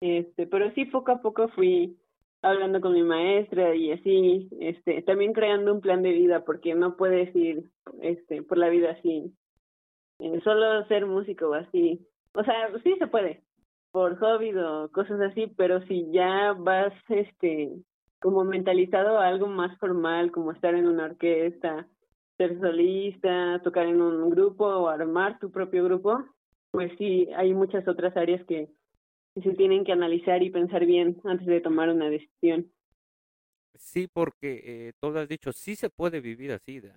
este, 0.00 0.46
pero 0.46 0.72
sí 0.72 0.86
poco 0.86 1.12
a 1.12 1.22
poco 1.22 1.48
fui 1.48 1.96
hablando 2.44 2.80
con 2.80 2.92
mi 2.92 3.02
maestra 3.02 3.74
y 3.74 3.92
así, 3.92 4.48
este, 4.60 5.02
también 5.02 5.32
creando 5.32 5.72
un 5.72 5.80
plan 5.80 6.02
de 6.02 6.12
vida, 6.12 6.44
porque 6.44 6.74
no 6.74 6.96
puedes 6.96 7.34
ir, 7.34 7.64
este, 8.02 8.42
por 8.42 8.58
la 8.58 8.68
vida 8.68 8.90
así 8.92 9.34
eh, 10.18 10.40
solo 10.44 10.84
ser 10.86 11.06
músico 11.06 11.48
o 11.48 11.54
así. 11.54 12.06
O 12.34 12.44
sea, 12.44 12.70
sí 12.82 12.94
se 12.98 13.06
puede, 13.06 13.42
por 13.90 14.18
hobby 14.18 14.54
o 14.56 14.90
cosas 14.92 15.20
así, 15.20 15.52
pero 15.56 15.80
si 15.86 16.10
ya 16.12 16.52
vas 16.52 16.92
este 17.08 17.72
como 18.20 18.42
mentalizado 18.42 19.18
a 19.18 19.26
algo 19.26 19.48
más 19.48 19.78
formal, 19.78 20.30
como 20.32 20.52
estar 20.52 20.74
en 20.74 20.88
una 20.88 21.04
orquesta, 21.04 21.86
ser 22.38 22.58
solista, 22.58 23.60
tocar 23.62 23.86
en 23.86 24.00
un 24.00 24.30
grupo 24.30 24.64
o 24.64 24.88
armar 24.88 25.38
tu 25.38 25.50
propio 25.50 25.84
grupo, 25.84 26.24
pues 26.70 26.90
sí, 26.96 27.28
hay 27.36 27.52
muchas 27.52 27.86
otras 27.86 28.16
áreas 28.16 28.42
que 28.46 28.70
se 29.42 29.54
tienen 29.54 29.84
que 29.84 29.92
analizar 29.92 30.42
y 30.42 30.50
pensar 30.50 30.86
bien 30.86 31.20
antes 31.24 31.46
de 31.46 31.60
tomar 31.60 31.88
una 31.88 32.08
decisión. 32.08 32.70
Sí, 33.76 34.08
porque 34.12 34.62
eh, 34.64 34.92
todo 35.00 35.18
has 35.18 35.28
dicho, 35.28 35.52
sí 35.52 35.74
se 35.74 35.90
puede 35.90 36.20
vivir 36.20 36.52
así, 36.52 36.78
de, 36.80 36.92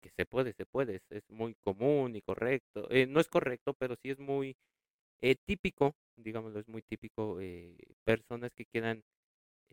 que 0.00 0.10
se 0.16 0.24
puede, 0.24 0.54
se 0.54 0.64
puede, 0.64 1.00
es, 1.10 1.28
muy 1.30 1.54
común 1.62 2.16
y 2.16 2.22
correcto. 2.22 2.86
Eh, 2.90 3.06
no 3.06 3.20
es 3.20 3.28
correcto, 3.28 3.74
pero 3.74 3.96
sí 3.96 4.10
es 4.10 4.18
muy 4.18 4.56
eh, 5.20 5.36
típico, 5.44 5.94
digámoslo, 6.16 6.60
es 6.60 6.68
muy 6.68 6.82
típico, 6.82 7.38
eh, 7.40 7.76
personas 8.04 8.52
que 8.54 8.64
quieran 8.64 9.02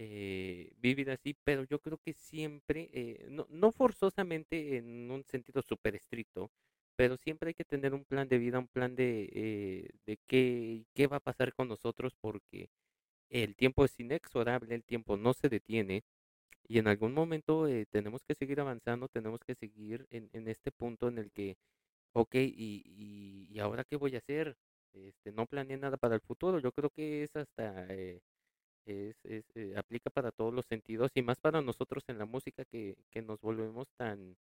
eh, 0.01 0.71
vivir 0.77 1.11
así, 1.11 1.35
pero 1.43 1.65
yo 1.65 1.79
creo 1.79 1.97
que 1.97 2.13
siempre, 2.13 2.89
eh, 2.93 3.27
no, 3.29 3.45
no 3.49 3.73
forzosamente 3.73 4.77
en 4.77 5.11
un 5.11 5.25
sentido 5.25 5.61
súper 5.61 5.95
estricto, 5.95 6.51
pero 6.95 7.17
siempre 7.17 7.49
hay 7.49 7.53
que 7.53 7.65
tener 7.65 7.93
un 7.93 8.05
plan 8.05 8.29
de 8.29 8.37
vida, 8.37 8.59
un 8.59 8.69
plan 8.69 8.95
de, 8.95 9.29
eh, 9.33 9.88
de 10.09 10.17
qué, 10.27 10.85
qué 10.95 11.05
va 11.07 11.17
a 11.17 11.19
pasar 11.19 11.53
con 11.53 11.67
nosotros, 11.67 12.15
porque 12.19 12.69
el 13.29 13.55
tiempo 13.55 13.85
es 13.85 13.99
inexorable, 13.99 14.73
el 14.75 14.83
tiempo 14.83 15.17
no 15.17 15.33
se 15.33 15.49
detiene 15.49 16.03
y 16.67 16.79
en 16.79 16.87
algún 16.87 17.13
momento 17.13 17.67
eh, 17.67 17.85
tenemos 17.91 18.23
que 18.23 18.35
seguir 18.35 18.59
avanzando, 18.61 19.07
tenemos 19.09 19.41
que 19.43 19.55
seguir 19.55 20.07
en, 20.11 20.29
en 20.33 20.47
este 20.47 20.71
punto 20.71 21.09
en 21.09 21.19
el 21.19 21.31
que, 21.31 21.57
ok, 22.13 22.35
y, 22.35 23.47
y, 23.51 23.59
ahora 23.59 23.83
qué 23.85 23.97
voy 23.97 24.15
a 24.15 24.19
hacer? 24.19 24.57
Este, 24.93 25.31
no 25.33 25.45
planeé 25.47 25.77
nada 25.77 25.97
para 25.97 26.15
el 26.15 26.21
futuro, 26.21 26.59
yo 26.59 26.71
creo 26.71 26.89
que 26.91 27.23
es 27.23 27.35
hasta, 27.35 27.87
eh, 27.93 28.21
es, 28.85 29.15
es 29.25 29.45
eh, 29.55 29.75
aplica 29.77 30.09
para 30.11 30.31
todos 30.31 30.53
los 30.53 30.65
sentidos 30.67 31.11
y 31.15 31.21
más 31.23 31.39
para 31.39 31.61
nosotros 31.61 32.03
en 32.07 32.19
la 32.19 32.25
música 32.25 32.65
que, 32.65 32.97
que 33.11 33.21
nos 33.21 33.39
volvemos 33.41 33.87
tan, 33.97 34.37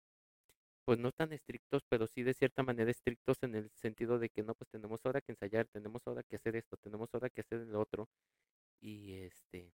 pues 0.85 0.99
no 0.99 1.13
tan 1.13 1.33
estrictos, 1.33 1.83
pero 1.89 2.07
sí 2.07 2.23
de 2.23 2.35
cierta 2.35 2.63
manera 2.63 2.91
estrictos 2.91 3.39
en 3.43 3.55
el 3.55 3.71
sentido 3.71 4.19
de 4.19 4.29
que 4.29 4.43
no, 4.43 4.55
pues 4.55 4.69
tenemos 4.71 5.01
ahora 5.05 5.21
que 5.21 5.33
ensayar, 5.33 5.67
tenemos 5.69 6.03
ahora 6.07 6.23
que 6.23 6.37
hacer 6.37 6.57
esto, 6.57 6.77
tenemos 6.77 7.09
ahora 7.15 7.31
que 7.31 7.43
hacer 7.43 7.61
el 7.61 7.75
otro. 7.77 8.09
Y 8.81 9.15
este, 9.15 9.73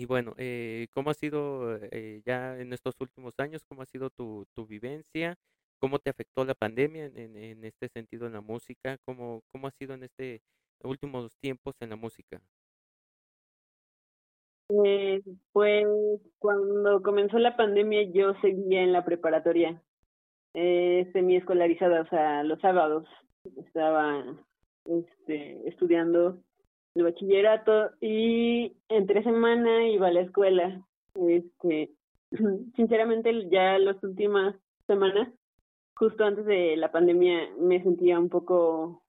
y 0.00 0.06
bueno, 0.06 0.34
eh, 0.38 0.88
¿cómo 0.94 1.10
ha 1.10 1.14
sido 1.14 1.76
eh, 1.92 2.22
ya 2.24 2.58
en 2.58 2.72
estos 2.72 2.94
últimos 3.00 3.34
años? 3.38 3.62
¿Cómo 3.68 3.82
ha 3.82 3.86
sido 3.86 4.08
tu, 4.08 4.46
tu 4.54 4.66
vivencia? 4.66 5.36
¿Cómo 5.78 5.98
te 5.98 6.08
afectó 6.08 6.42
la 6.44 6.54
pandemia 6.54 7.04
en, 7.06 7.36
en, 7.36 7.64
este 7.64 7.88
sentido 7.88 8.26
en 8.26 8.32
la 8.32 8.40
música? 8.40 8.96
¿Cómo, 9.04 9.42
¿Cómo 9.52 9.66
ha 9.66 9.70
sido 9.72 9.92
en 9.92 10.04
este 10.04 10.40
últimos 10.82 11.36
tiempos 11.38 11.74
en 11.80 11.90
la 11.90 11.96
música? 11.96 12.40
Eh, 14.70 15.20
pues 15.52 15.86
cuando 16.38 17.02
comenzó 17.02 17.38
la 17.38 17.56
pandemia 17.56 18.04
yo 18.10 18.32
seguía 18.40 18.82
en 18.82 18.92
la 18.92 19.04
preparatoria, 19.04 19.82
eh, 20.54 21.08
semi-escolarizada, 21.12 22.02
o 22.02 22.06
sea, 22.08 22.42
los 22.42 22.60
sábados 22.60 23.06
estaba 23.56 24.24
este, 24.84 25.68
estudiando 25.68 26.38
el 26.94 27.04
bachillerato 27.04 27.90
y 28.00 28.76
entre 28.88 29.22
semana 29.22 29.88
iba 29.88 30.08
a 30.08 30.12
la 30.12 30.20
escuela. 30.22 30.86
Este, 31.14 31.90
sinceramente 32.76 33.48
ya 33.50 33.78
las 33.78 34.02
últimas 34.02 34.56
semanas, 34.86 35.28
justo 35.94 36.24
antes 36.24 36.46
de 36.46 36.76
la 36.76 36.90
pandemia, 36.90 37.50
me 37.58 37.82
sentía 37.82 38.18
un 38.18 38.28
poco 38.28 39.02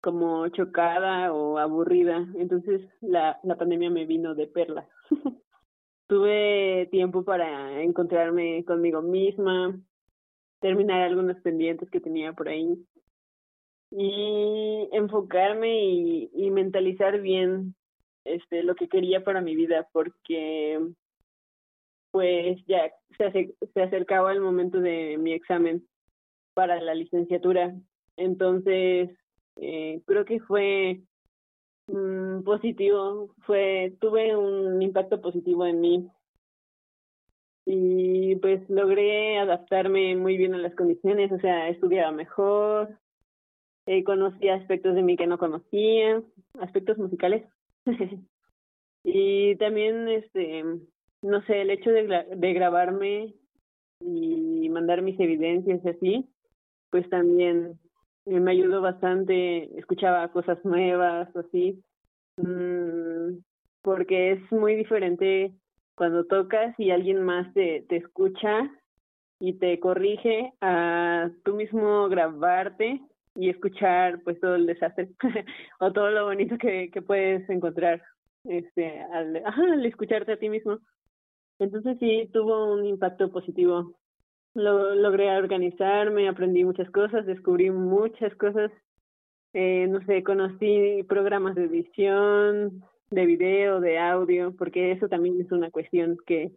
como 0.00 0.48
chocada 0.48 1.32
o 1.32 1.58
aburrida. 1.58 2.26
Entonces 2.36 2.82
la, 3.00 3.38
la 3.42 3.56
pandemia 3.56 3.90
me 3.90 4.06
vino 4.06 4.34
de 4.34 4.46
perlas. 4.46 4.88
tuve 6.08 6.88
tiempo 6.90 7.22
para 7.22 7.82
encontrarme 7.82 8.64
conmigo 8.64 9.02
misma, 9.02 9.78
terminar 10.60 11.02
algunos 11.02 11.40
pendientes 11.40 11.90
que 11.90 12.00
tenía 12.00 12.32
por 12.32 12.48
ahí. 12.48 12.76
Y 13.90 14.88
enfocarme 14.92 15.82
y, 16.32 16.50
mentalizar 16.50 17.20
bien 17.20 17.74
este 18.24 18.62
lo 18.62 18.74
que 18.74 18.88
quería 18.88 19.24
para 19.24 19.40
mi 19.40 19.56
vida 19.56 19.88
porque 19.92 20.78
pues 22.10 22.58
ya 22.66 22.92
se, 23.16 23.54
se 23.72 23.82
acercaba 23.82 24.32
el 24.32 24.40
momento 24.40 24.80
de 24.80 25.16
mi 25.18 25.32
examen 25.32 25.86
para 26.54 26.80
la 26.82 26.94
licenciatura. 26.94 27.74
Entonces 28.16 29.10
eh, 29.60 30.02
creo 30.06 30.24
que 30.24 30.40
fue 30.40 31.00
mm, 31.86 32.42
positivo 32.42 33.34
fue 33.46 33.96
tuve 34.00 34.36
un 34.36 34.82
impacto 34.82 35.20
positivo 35.20 35.66
en 35.66 35.80
mí 35.80 36.10
y 37.70 38.36
pues 38.36 38.68
logré 38.70 39.38
adaptarme 39.38 40.16
muy 40.16 40.38
bien 40.38 40.54
a 40.54 40.58
las 40.58 40.74
condiciones 40.74 41.30
o 41.32 41.38
sea 41.38 41.68
estudiaba 41.68 42.12
mejor 42.12 42.98
eh, 43.90 44.04
conocí 44.04 44.50
aspectos 44.50 44.94
de 44.94 45.02
mí 45.02 45.16
que 45.16 45.26
no 45.26 45.38
conocía 45.38 46.22
aspectos 46.60 46.98
musicales. 46.98 47.44
Y 49.04 49.56
también, 49.56 50.06
este, 50.08 50.62
no 51.22 51.42
sé, 51.46 51.62
el 51.62 51.70
hecho 51.70 51.90
de, 51.90 52.52
grabarme 52.52 53.32
y 54.00 54.68
mandar 54.68 55.00
mis 55.00 55.18
evidencias 55.18 55.80
y 55.82 55.88
así, 55.88 56.28
pues 56.90 57.08
también 57.08 57.78
me 58.26 58.50
ayudó 58.50 58.82
bastante, 58.82 59.78
escuchaba 59.78 60.30
cosas 60.30 60.62
nuevas 60.62 61.34
así, 61.34 61.82
mm, 62.36 63.38
porque 63.80 64.32
es 64.32 64.52
muy 64.52 64.74
diferente 64.74 65.54
cuando 65.98 66.24
tocas 66.24 66.78
y 66.78 66.92
alguien 66.92 67.24
más 67.24 67.52
te, 67.54 67.84
te 67.88 67.96
escucha 67.96 68.70
y 69.40 69.54
te 69.54 69.80
corrige 69.80 70.52
a 70.60 71.28
tú 71.44 71.56
mismo 71.56 72.08
grabarte 72.08 73.00
y 73.34 73.50
escuchar 73.50 74.22
pues 74.22 74.38
todo 74.40 74.54
el 74.54 74.66
desastre 74.66 75.10
o 75.80 75.92
todo 75.92 76.10
lo 76.12 76.24
bonito 76.26 76.56
que, 76.56 76.90
que 76.92 77.02
puedes 77.02 77.50
encontrar 77.50 78.00
este 78.44 79.00
al, 79.12 79.42
al 79.44 79.84
escucharte 79.84 80.32
a 80.32 80.38
ti 80.38 80.48
mismo. 80.48 80.78
Entonces 81.58 81.96
sí 81.98 82.30
tuvo 82.32 82.72
un 82.74 82.86
impacto 82.86 83.32
positivo. 83.32 83.98
Lo, 84.54 84.94
logré 84.94 85.36
organizarme, 85.36 86.28
aprendí 86.28 86.64
muchas 86.64 86.88
cosas, 86.90 87.26
descubrí 87.26 87.70
muchas 87.70 88.32
cosas. 88.36 88.70
Eh, 89.52 89.88
no 89.88 90.00
sé, 90.04 90.22
conocí 90.22 91.02
programas 91.08 91.56
de 91.56 91.64
edición, 91.64 92.84
de 93.10 93.26
video, 93.26 93.80
de 93.80 93.98
audio, 93.98 94.54
porque 94.56 94.92
eso 94.92 95.08
también 95.08 95.40
es 95.40 95.50
una 95.52 95.70
cuestión 95.70 96.18
que 96.26 96.52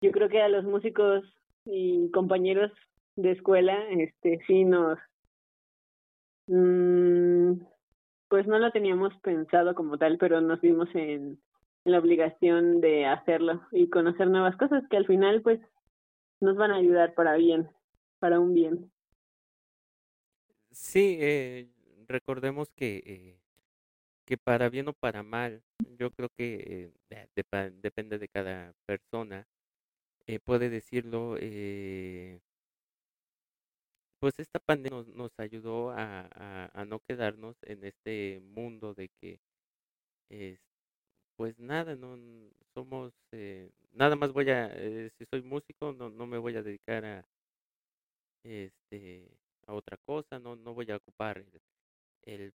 yo 0.00 0.10
creo 0.10 0.28
que 0.28 0.42
a 0.42 0.48
los 0.48 0.64
músicos 0.64 1.24
y 1.64 2.10
compañeros 2.10 2.72
de 3.16 3.30
escuela, 3.32 3.78
este, 3.90 4.40
sí 4.46 4.64
nos 4.64 4.98
Mm, 6.46 7.54
pues 8.28 8.46
no 8.46 8.58
lo 8.58 8.70
teníamos 8.70 9.14
pensado 9.22 9.74
como 9.74 9.96
tal, 9.96 10.18
pero 10.18 10.40
nos 10.40 10.60
vimos 10.60 10.88
en, 10.94 11.40
la 11.84 11.98
obligación 11.98 12.80
de 12.80 13.04
hacerlo 13.04 13.60
y 13.70 13.90
conocer 13.90 14.28
nuevas 14.28 14.56
cosas 14.56 14.82
que 14.88 14.96
al 14.96 15.06
final 15.06 15.42
pues 15.42 15.60
nos 16.40 16.56
van 16.56 16.70
a 16.70 16.76
ayudar 16.76 17.12
para 17.12 17.36
bien, 17.36 17.68
para 18.20 18.40
un 18.40 18.54
bien. 18.54 18.90
Sí, 20.70 21.18
eh, 21.20 21.68
recordemos 22.08 22.70
que, 22.70 23.02
eh, 23.04 23.38
que 24.26 24.36
para 24.38 24.68
bien 24.70 24.88
o 24.88 24.92
para 24.94 25.22
mal, 25.22 25.62
yo 25.98 26.10
creo 26.10 26.28
que 26.36 26.92
eh, 27.10 27.28
depende 27.82 28.18
de 28.18 28.28
cada 28.28 28.74
persona, 28.86 29.46
eh, 30.26 30.40
puede 30.40 30.70
decirlo, 30.70 31.36
eh, 31.40 32.40
pues 34.20 34.34
esta 34.38 34.58
pandemia 34.58 34.98
nos, 34.98 35.08
nos 35.08 35.32
ayudó 35.38 35.90
a, 35.90 36.84
no 36.86 37.00
quedarnos 37.00 37.56
en 37.62 37.84
este 37.84 38.40
mundo 38.42 38.94
de 38.94 39.08
que, 39.20 39.40
es, 40.30 40.60
pues 41.36 41.58
nada, 41.60 41.96
no 41.96 42.18
somos, 42.74 43.12
eh, 43.32 43.70
nada 43.92 44.16
más 44.16 44.32
voy 44.32 44.50
a, 44.50 44.68
eh, 44.74 45.10
si 45.18 45.26
soy 45.26 45.42
músico, 45.42 45.92
no, 45.94 46.10
no 46.10 46.26
me 46.26 46.38
voy 46.38 46.56
a 46.56 46.62
dedicar 46.64 47.04
a, 47.06 47.26
este, 48.44 49.28
a 49.66 49.72
otra 49.74 49.96
cosa, 50.06 50.38
no, 50.38 50.56
no 50.56 50.74
voy 50.74 50.90
a 50.90 50.96
ocupar 50.96 51.44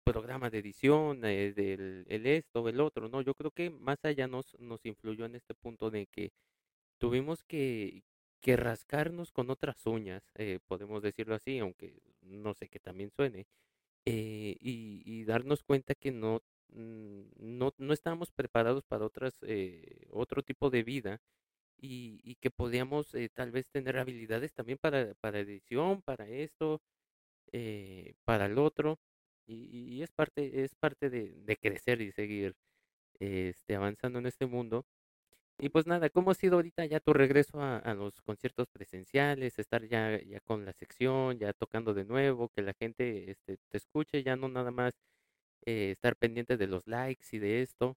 programa 0.03 0.49
de 0.49 0.59
edición, 0.59 1.23
eh, 1.25 1.53
del, 1.53 2.05
el 2.09 2.25
esto, 2.25 2.67
el 2.69 2.79
otro, 2.79 3.09
no, 3.09 3.21
yo 3.21 3.33
creo 3.33 3.51
que 3.51 3.69
más 3.69 4.03
allá 4.03 4.27
nos, 4.27 4.57
nos 4.59 4.85
influyó 4.85 5.25
en 5.25 5.35
este 5.35 5.53
punto 5.55 5.89
de 5.91 6.07
que 6.07 6.31
tuvimos 6.99 7.43
que, 7.43 8.03
que 8.41 8.57
rascarnos 8.57 9.31
con 9.31 9.49
otras 9.49 9.85
uñas, 9.85 10.23
eh, 10.35 10.59
podemos 10.67 11.01
decirlo 11.03 11.35
así, 11.35 11.59
aunque 11.59 12.01
no 12.21 12.53
sé 12.53 12.69
que 12.69 12.79
también 12.79 13.11
suene, 13.11 13.47
eh, 14.05 14.57
y, 14.61 15.03
y, 15.05 15.25
darnos 15.25 15.63
cuenta 15.63 15.95
que 15.95 16.11
no, 16.11 16.41
mm, 16.69 17.21
no, 17.39 17.73
no 17.77 17.93
estábamos 17.93 18.31
preparados 18.31 18.85
para 18.85 19.05
otras, 19.05 19.39
otro 20.11 20.43
tipo 20.43 20.69
de 20.69 20.83
vida 20.83 21.21
y, 21.77 22.21
y 22.23 22.35
que 22.35 22.51
podíamos 22.51 23.13
tal 23.33 23.51
vez 23.51 23.67
tener 23.69 23.97
habilidades 23.97 24.53
también 24.53 24.77
para, 24.79 25.13
para 25.15 25.39
edición, 25.39 26.01
para 26.03 26.27
esto, 26.29 26.81
para 28.25 28.45
el 28.47 28.57
otro, 28.59 28.99
y, 29.47 29.95
y, 29.97 30.03
es 30.03 30.11
parte, 30.11 30.63
es 30.63 30.75
parte 30.75 31.09
de, 31.09 31.57
crecer 31.61 32.01
y 32.01 32.11
seguir 32.11 32.53
este, 33.19 33.75
avanzando 33.75 34.19
en 34.19 34.27
este 34.27 34.45
mundo. 34.45 34.85
Y 35.59 35.69
pues 35.69 35.87
nada, 35.87 36.09
¿cómo 36.09 36.31
ha 36.31 36.35
sido 36.35 36.57
ahorita 36.57 36.85
ya 36.85 36.99
tu 36.99 37.13
regreso 37.13 37.61
a, 37.61 37.77
a 37.77 37.95
los 37.95 38.21
conciertos 38.21 38.67
presenciales, 38.71 39.57
estar 39.57 39.83
ya, 39.87 40.21
ya 40.21 40.39
con 40.41 40.65
la 40.65 40.73
sección, 40.73 41.39
ya 41.39 41.53
tocando 41.53 41.93
de 41.95 42.05
nuevo, 42.05 42.49
que 42.55 42.61
la 42.61 42.73
gente 42.79 43.31
este, 43.31 43.57
te 43.69 43.77
escuche, 43.77 44.23
ya 44.23 44.35
no 44.35 44.49
nada 44.49 44.69
más 44.71 44.93
eh, 45.65 45.91
estar 45.91 46.15
pendiente 46.15 46.57
de 46.57 46.67
los 46.67 46.85
likes 46.87 47.25
y 47.31 47.39
de 47.39 47.61
esto? 47.63 47.95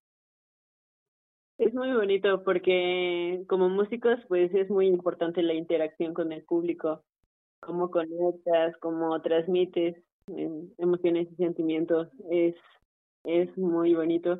Es 1.59 1.73
muy 1.75 1.93
bonito 1.93 2.43
porque 2.43 3.43
como 3.47 3.69
músicos 3.69 4.19
pues 4.27 4.51
es 4.55 4.69
muy 4.71 4.87
importante 4.87 5.43
la 5.43 5.53
interacción 5.53 6.15
con 6.15 6.31
el 6.31 6.43
público, 6.43 7.03
cómo 7.59 7.91
conectas, 7.91 8.75
cómo 8.77 9.21
transmites 9.21 9.95
emociones 10.77 11.27
y 11.31 11.35
sentimientos, 11.35 12.09
es, 12.29 12.55
es 13.23 13.57
muy 13.57 13.93
bonito. 13.93 14.39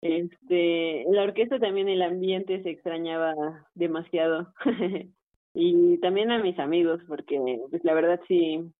Este, 0.00 1.04
la 1.10 1.24
orquesta 1.24 1.58
también 1.58 1.88
el 1.88 2.02
ambiente 2.02 2.62
se 2.62 2.70
extrañaba 2.70 3.66
demasiado. 3.74 4.52
y 5.54 5.98
también 5.98 6.30
a 6.30 6.42
mis 6.42 6.58
amigos, 6.58 7.00
porque 7.08 7.60
pues 7.70 7.82
la 7.84 7.94
verdad 7.94 8.20
sí, 8.28 8.70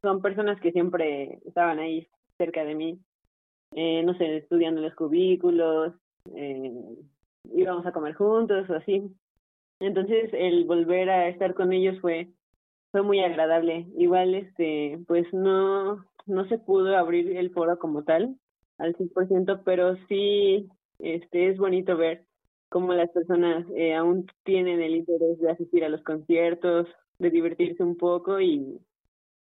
son 0.00 0.20
personas 0.20 0.60
que 0.60 0.72
siempre 0.72 1.38
estaban 1.46 1.78
ahí 1.78 2.08
cerca 2.38 2.64
de 2.64 2.74
mí. 2.74 2.98
Eh, 3.74 4.02
no 4.02 4.14
sé, 4.18 4.38
estudiando 4.38 4.80
los 4.80 4.94
cubículos, 4.94 5.94
eh, 6.34 6.72
íbamos 7.54 7.86
a 7.86 7.92
comer 7.92 8.14
juntos 8.14 8.68
o 8.68 8.74
así. 8.74 9.02
Entonces 9.80 10.30
el 10.32 10.64
volver 10.64 11.08
a 11.10 11.28
estar 11.28 11.54
con 11.54 11.72
ellos 11.72 12.00
fue 12.00 12.28
fue 12.92 13.02
muy 13.02 13.20
agradable. 13.20 13.86
Igual 13.98 14.34
este 14.34 15.00
pues 15.08 15.26
no 15.32 16.04
no 16.26 16.48
se 16.48 16.58
pudo 16.58 16.96
abrir 16.96 17.36
el 17.36 17.50
foro 17.50 17.78
como 17.78 18.04
tal, 18.04 18.36
al 18.78 18.94
100%, 18.96 19.62
pero 19.64 19.96
sí 20.08 20.68
este, 20.98 21.48
es 21.48 21.58
bonito 21.58 21.96
ver 21.96 22.26
cómo 22.68 22.94
las 22.94 23.10
personas 23.10 23.66
eh, 23.76 23.94
aún 23.94 24.26
tienen 24.44 24.80
el 24.80 24.94
interés 24.96 25.38
de 25.40 25.50
asistir 25.50 25.84
a 25.84 25.88
los 25.88 26.02
conciertos, 26.02 26.86
de 27.18 27.30
divertirse 27.30 27.82
un 27.82 27.96
poco 27.96 28.40
y, 28.40 28.80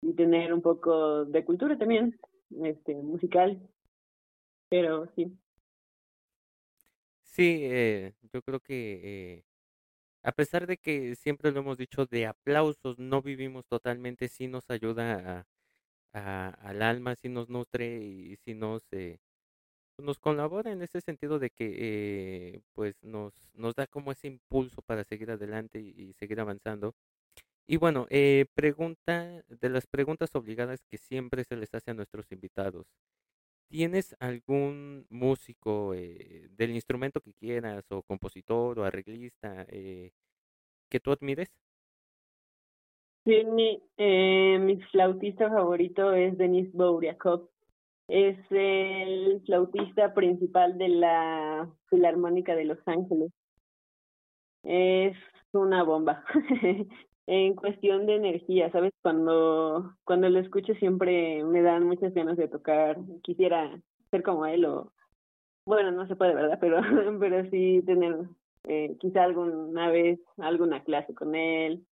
y 0.02 0.12
tener 0.14 0.52
un 0.52 0.62
poco 0.62 1.24
de 1.24 1.44
cultura 1.44 1.76
también, 1.78 2.18
este, 2.62 2.94
musical. 2.94 3.60
Pero 4.68 5.06
sí. 5.16 5.32
Sí, 7.22 7.60
eh, 7.62 8.14
yo 8.32 8.42
creo 8.42 8.60
que 8.60 9.00
eh, 9.02 9.44
a 10.28 10.32
pesar 10.32 10.66
de 10.66 10.76
que 10.76 11.16
siempre 11.16 11.50
lo 11.52 11.60
hemos 11.60 11.78
dicho, 11.78 12.04
de 12.06 12.26
aplausos 12.26 12.98
no 12.98 13.22
vivimos 13.22 13.64
totalmente, 13.66 14.28
sí 14.28 14.46
nos 14.46 14.68
ayuda 14.70 15.46
al 16.12 16.82
alma, 16.82 17.16
si 17.16 17.28
nos 17.30 17.48
nutre 17.48 17.98
y 18.04 18.36
si 18.44 18.54
nos, 18.54 18.82
eh, 18.92 19.18
colabora 20.20 20.72
en 20.72 20.82
ese 20.82 21.00
sentido 21.00 21.38
de 21.38 21.50
que 21.50 21.76
eh, 22.56 22.60
pues 22.74 22.94
nos, 23.02 23.32
da 23.76 23.86
como 23.86 24.12
ese 24.12 24.28
impulso 24.28 24.82
para 24.82 25.04
seguir 25.04 25.30
adelante 25.30 25.80
y, 25.80 25.88
y 26.10 26.12
seguir 26.14 26.40
avanzando. 26.40 26.94
Y 27.66 27.76
bueno, 27.78 28.06
eh, 28.10 28.46
pregunta 28.54 29.44
de 29.48 29.68
las 29.70 29.86
preguntas 29.86 30.30
obligadas 30.34 30.80
que 30.90 30.98
siempre 30.98 31.44
se 31.44 31.56
les 31.56 31.74
hace 31.74 31.92
a 31.92 31.94
nuestros 31.94 32.32
invitados. 32.32 32.86
¿Tienes 33.68 34.16
algún 34.18 35.06
músico 35.10 35.92
eh, 35.92 36.48
del 36.56 36.70
instrumento 36.70 37.20
que 37.20 37.34
quieras, 37.34 37.84
o 37.90 38.02
compositor, 38.02 38.78
o 38.78 38.84
arreglista, 38.84 39.66
eh, 39.68 40.12
que 40.88 41.00
tú 41.00 41.12
admires? 41.12 41.52
Sí, 43.26 43.44
mi, 43.44 43.82
eh, 43.98 44.58
mi 44.58 44.80
flautista 44.90 45.50
favorito 45.50 46.14
es 46.14 46.38
Denis 46.38 46.72
Bouriakov. 46.72 47.50
Es 48.08 48.38
el 48.48 49.42
flautista 49.44 50.14
principal 50.14 50.78
de 50.78 50.88
la 50.88 51.70
Filarmónica 51.90 52.56
de 52.56 52.64
Los 52.64 52.78
Ángeles. 52.86 53.30
es 54.62 55.16
una 55.52 55.82
bomba. 55.82 56.24
en 57.30 57.54
cuestión 57.54 58.06
de 58.06 58.16
energía, 58.16 58.72
¿sabes? 58.72 58.90
Cuando, 59.02 59.94
cuando 60.04 60.30
lo 60.30 60.40
escucho 60.40 60.72
siempre 60.76 61.44
me 61.44 61.60
dan 61.60 61.84
muchas 61.84 62.14
ganas 62.14 62.38
de 62.38 62.48
tocar. 62.48 62.96
Quisiera 63.22 63.78
ser 64.10 64.22
como 64.22 64.46
él 64.46 64.64
o, 64.64 64.92
bueno, 65.66 65.90
no 65.90 66.08
se 66.08 66.16
puede, 66.16 66.34
¿verdad? 66.34 66.58
Pero, 66.60 66.80
pero 67.20 67.50
sí 67.50 67.82
tener 67.84 68.16
eh, 68.64 68.96
quizá 68.98 69.24
alguna 69.24 69.90
vez 69.90 70.18
alguna 70.38 70.82
clase 70.82 71.14
con 71.14 71.34
él 71.34 71.84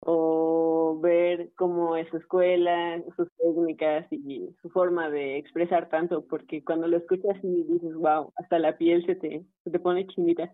o 0.00 0.98
ver 1.02 1.50
cómo 1.54 1.96
es 1.96 2.08
su 2.08 2.16
escuela, 2.16 3.02
sus 3.14 3.28
técnicas 3.36 4.10
y 4.10 4.48
su 4.62 4.70
forma 4.70 5.10
de 5.10 5.36
expresar 5.36 5.90
tanto, 5.90 6.26
porque 6.26 6.64
cuando 6.64 6.88
lo 6.88 6.96
escuchas 6.96 7.36
y 7.42 7.64
dices, 7.64 7.94
wow, 7.94 8.32
hasta 8.36 8.58
la 8.58 8.78
piel 8.78 9.04
se 9.04 9.16
te, 9.16 9.44
se 9.64 9.70
te 9.70 9.78
pone 9.78 10.06
chinita. 10.06 10.50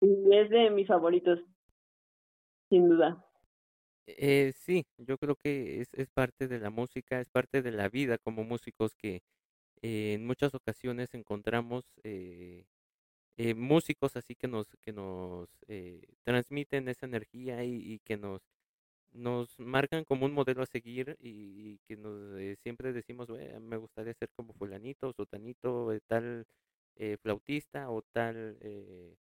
Y 0.00 0.34
es 0.34 0.48
de 0.48 0.70
mis 0.70 0.88
favoritos, 0.88 1.40
sin 2.68 2.88
duda. 2.88 3.24
Eh, 4.06 4.52
sí, 4.54 4.86
yo 4.98 5.18
creo 5.18 5.36
que 5.36 5.80
es, 5.80 5.88
es 5.94 6.10
parte 6.10 6.46
de 6.48 6.60
la 6.60 6.70
música, 6.70 7.20
es 7.20 7.28
parte 7.28 7.62
de 7.62 7.72
la 7.72 7.88
vida 7.88 8.18
como 8.18 8.44
músicos 8.44 8.94
que 8.94 9.22
eh, 9.82 10.14
en 10.14 10.26
muchas 10.26 10.54
ocasiones 10.54 11.14
encontramos 11.14 11.84
eh, 12.04 12.64
eh, 13.38 13.54
músicos 13.54 14.16
así 14.16 14.34
que 14.36 14.48
nos 14.48 14.68
que 14.84 14.92
nos 14.92 15.48
eh, 15.68 16.02
transmiten 16.24 16.88
esa 16.88 17.06
energía 17.06 17.64
y, 17.64 18.00
que 18.04 18.16
nos 18.16 18.42
nos 19.12 19.58
marcan 19.58 20.04
como 20.04 20.26
un 20.26 20.32
modelo 20.32 20.62
a 20.62 20.66
seguir 20.66 21.16
y, 21.20 21.78
que 21.88 21.96
nos 21.96 22.38
siempre 22.62 22.92
decimos 22.92 23.28
me 23.60 23.76
gustaría 23.78 24.14
ser 24.14 24.30
como 24.36 24.52
fulanito, 24.54 25.12
sotanito, 25.14 25.90
tal 26.08 26.46
flautista 27.22 27.90
o 27.90 28.02
tal 28.02 28.58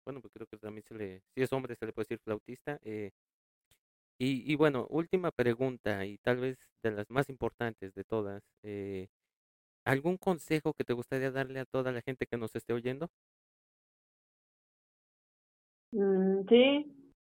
bueno 0.06 0.22
pues 0.22 0.34
creo 0.34 0.48
que 0.48 0.58
también 0.58 0.84
se 0.88 0.96
le 0.96 1.22
si 1.36 1.42
es 1.44 1.54
hombre 1.54 1.76
se 1.76 1.86
le 1.86 1.94
puede 1.94 2.06
decir 2.06 2.20
flautista 2.24 2.80
y, 4.20 4.52
y 4.52 4.56
bueno 4.56 4.88
última 4.90 5.32
pregunta 5.32 6.06
y 6.06 6.18
tal 6.20 6.38
vez 6.38 6.58
de 6.84 6.92
las 6.92 7.10
más 7.10 7.30
importantes 7.30 7.94
de 7.94 8.04
todas 8.04 8.44
¿Algún 9.86 10.18
consejo 10.18 10.74
que 10.74 10.86
te 10.86 10.94
gustaría 10.94 11.32
darle 11.32 11.60
a 11.60 11.66
toda 11.66 11.92
la 11.92 12.02
gente 12.02 12.26
que 12.26 12.38
nos 12.38 12.56
esté 12.56 12.74
oyendo? 12.74 13.10
Mm, 15.92 16.48
sí, 16.48 16.92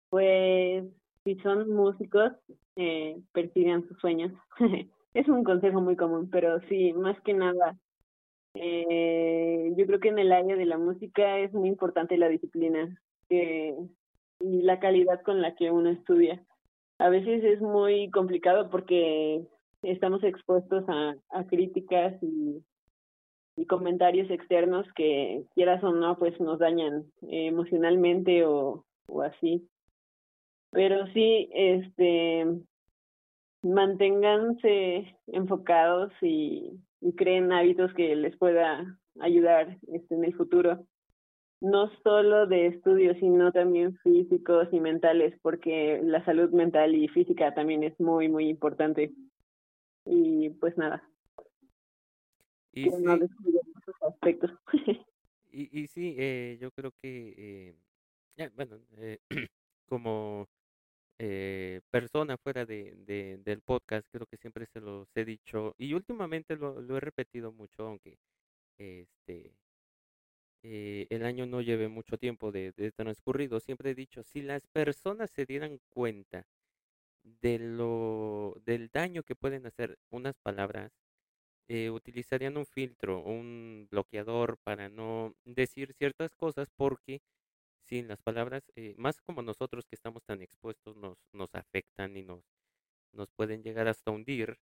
pues 0.09 0.85
si 1.23 1.35
son 1.39 1.69
músicos, 1.69 2.31
eh, 2.77 3.17
persigan 3.33 3.85
sus 3.87 3.97
sueños. 3.99 4.31
es 5.13 5.27
un 5.27 5.43
consejo 5.43 5.81
muy 5.81 5.97
común, 5.97 6.29
pero 6.31 6.59
sí, 6.69 6.93
más 6.93 7.19
que 7.21 7.33
nada, 7.33 7.77
eh, 8.53 9.73
yo 9.75 9.85
creo 9.85 9.99
que 9.99 10.09
en 10.09 10.19
el 10.19 10.31
área 10.31 10.55
de 10.55 10.65
la 10.65 10.77
música 10.77 11.39
es 11.39 11.53
muy 11.53 11.67
importante 11.67 12.17
la 12.17 12.29
disciplina 12.29 12.97
y 13.29 14.61
la 14.61 14.79
calidad 14.79 15.21
con 15.23 15.41
la 15.41 15.53
que 15.55 15.69
uno 15.69 15.89
estudia. 15.89 16.41
A 16.99 17.09
veces 17.09 17.43
es 17.43 17.61
muy 17.61 18.09
complicado 18.09 18.69
porque 18.69 19.45
estamos 19.83 20.23
expuestos 20.23 20.83
a, 20.87 21.15
críticas 21.47 22.15
y 22.21 22.63
comentarios 23.67 24.29
externos 24.29 24.85
que 24.95 25.43
quieras 25.55 25.83
o 25.83 25.91
no 25.91 26.17
pues 26.17 26.39
nos 26.39 26.59
dañan 26.59 27.05
emocionalmente 27.21 28.45
o, 28.45 28.85
o 29.07 29.21
así. 29.21 29.67
Pero 30.71 31.07
sí 31.13 31.49
este 31.53 32.45
manténganse 33.63 35.15
enfocados 35.27 36.11
y, 36.21 36.79
y 37.01 37.13
creen 37.13 37.51
hábitos 37.51 37.93
que 37.93 38.15
les 38.15 38.35
pueda 38.37 38.99
ayudar 39.19 39.77
este 39.91 40.15
en 40.15 40.25
el 40.25 40.35
futuro 40.35 40.85
no 41.59 41.89
solo 42.03 42.45
de 42.45 42.67
estudios 42.67 43.17
sino 43.19 43.51
también 43.51 43.97
físicos 43.97 44.67
y 44.71 44.79
mentales 44.79 45.37
porque 45.41 45.99
la 46.03 46.23
salud 46.25 46.51
mental 46.51 46.93
y 46.95 47.07
física 47.07 47.53
también 47.53 47.83
es 47.83 47.99
muy 47.99 48.29
muy 48.29 48.49
importante. 48.49 49.11
Y 50.05 50.49
pues 50.51 50.77
nada. 50.77 51.03
Y 52.71 52.89
sí, 52.91 53.03
aspectos. 54.01 54.51
y, 55.51 55.81
y 55.81 55.87
sí, 55.87 56.15
eh, 56.17 56.57
yo 56.61 56.69
creo 56.71 56.91
que, 57.01 57.75
eh, 58.37 58.49
bueno, 58.55 58.79
eh, 58.97 59.17
como 59.89 60.47
eh, 61.19 61.81
persona 61.89 62.37
fuera 62.37 62.65
de, 62.65 62.95
de, 63.05 63.39
del 63.43 63.61
podcast, 63.61 64.07
creo 64.11 64.27
que 64.27 64.37
siempre 64.37 64.67
se 64.67 64.79
los 64.79 65.07
he 65.15 65.25
dicho 65.25 65.73
y 65.79 65.93
últimamente 65.93 66.55
lo, 66.55 66.79
lo 66.79 66.97
he 66.97 66.99
repetido 66.99 67.51
mucho, 67.51 67.87
aunque 67.87 68.19
este 68.77 69.55
eh, 70.69 71.07
el 71.11 71.23
año 71.25 71.45
no 71.45 71.61
lleve 71.61 71.87
mucho 71.87 72.17
tiempo 72.17 72.51
de, 72.51 72.73
transcurrido, 72.95 73.61
siempre 73.61 73.91
he 73.91 73.95
dicho, 73.95 74.21
si 74.23 74.41
las 74.41 74.67
personas 74.67 75.31
se 75.31 75.45
dieran 75.45 75.79
cuenta 75.89 76.45
de 77.23 77.59
lo 77.59 78.61
del 78.65 78.89
daño 78.89 79.23
que 79.23 79.35
pueden 79.35 79.65
hacer 79.65 79.97
unas 80.09 80.35
palabras, 80.39 80.91
eh, 81.69 81.89
utilizarían 81.89 82.57
un 82.57 82.65
filtro, 82.65 83.21
un 83.23 83.87
bloqueador 83.91 84.57
para 84.63 84.89
no 84.89 85.35
decir 85.45 85.93
ciertas 85.93 86.35
cosas 86.35 86.69
porque 86.75 87.21
sin 87.83 88.07
las 88.09 88.21
palabras, 88.21 88.63
eh, 88.75 88.95
más 88.97 89.21
como 89.21 89.41
nosotros 89.41 89.85
que 89.87 89.95
estamos 89.95 90.23
tan 90.25 90.41
expuestos, 90.41 90.97
nos, 90.97 91.17
nos 91.33 91.55
afectan 91.55 92.17
y 92.17 92.23
nos, 92.23 92.43
nos 93.13 93.29
pueden 93.31 93.63
llegar 93.63 93.87
hasta 93.87 94.11
hundir. 94.11 94.57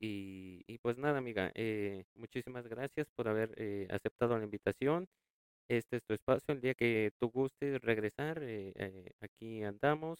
Y, 0.00 0.78
pues 0.82 0.98
nada, 0.98 1.18
amiga, 1.18 1.52
eh, 1.54 2.04
muchísimas 2.14 2.66
gracias 2.68 3.10
por 3.10 3.28
haber 3.28 3.54
aceptado 3.90 4.38
la 4.38 4.44
invitación. 4.44 5.08
Este 5.70 5.98
es 5.98 6.02
tu 6.02 6.14
espacio. 6.14 6.52
El 6.52 6.60
día 6.60 6.74
que 6.74 7.12
tú 7.20 7.30
gustes 7.30 7.80
regresar, 7.80 8.42
eh, 8.42 8.72
eh, 8.74 9.12
aquí 9.20 9.62
andamos. 9.62 10.18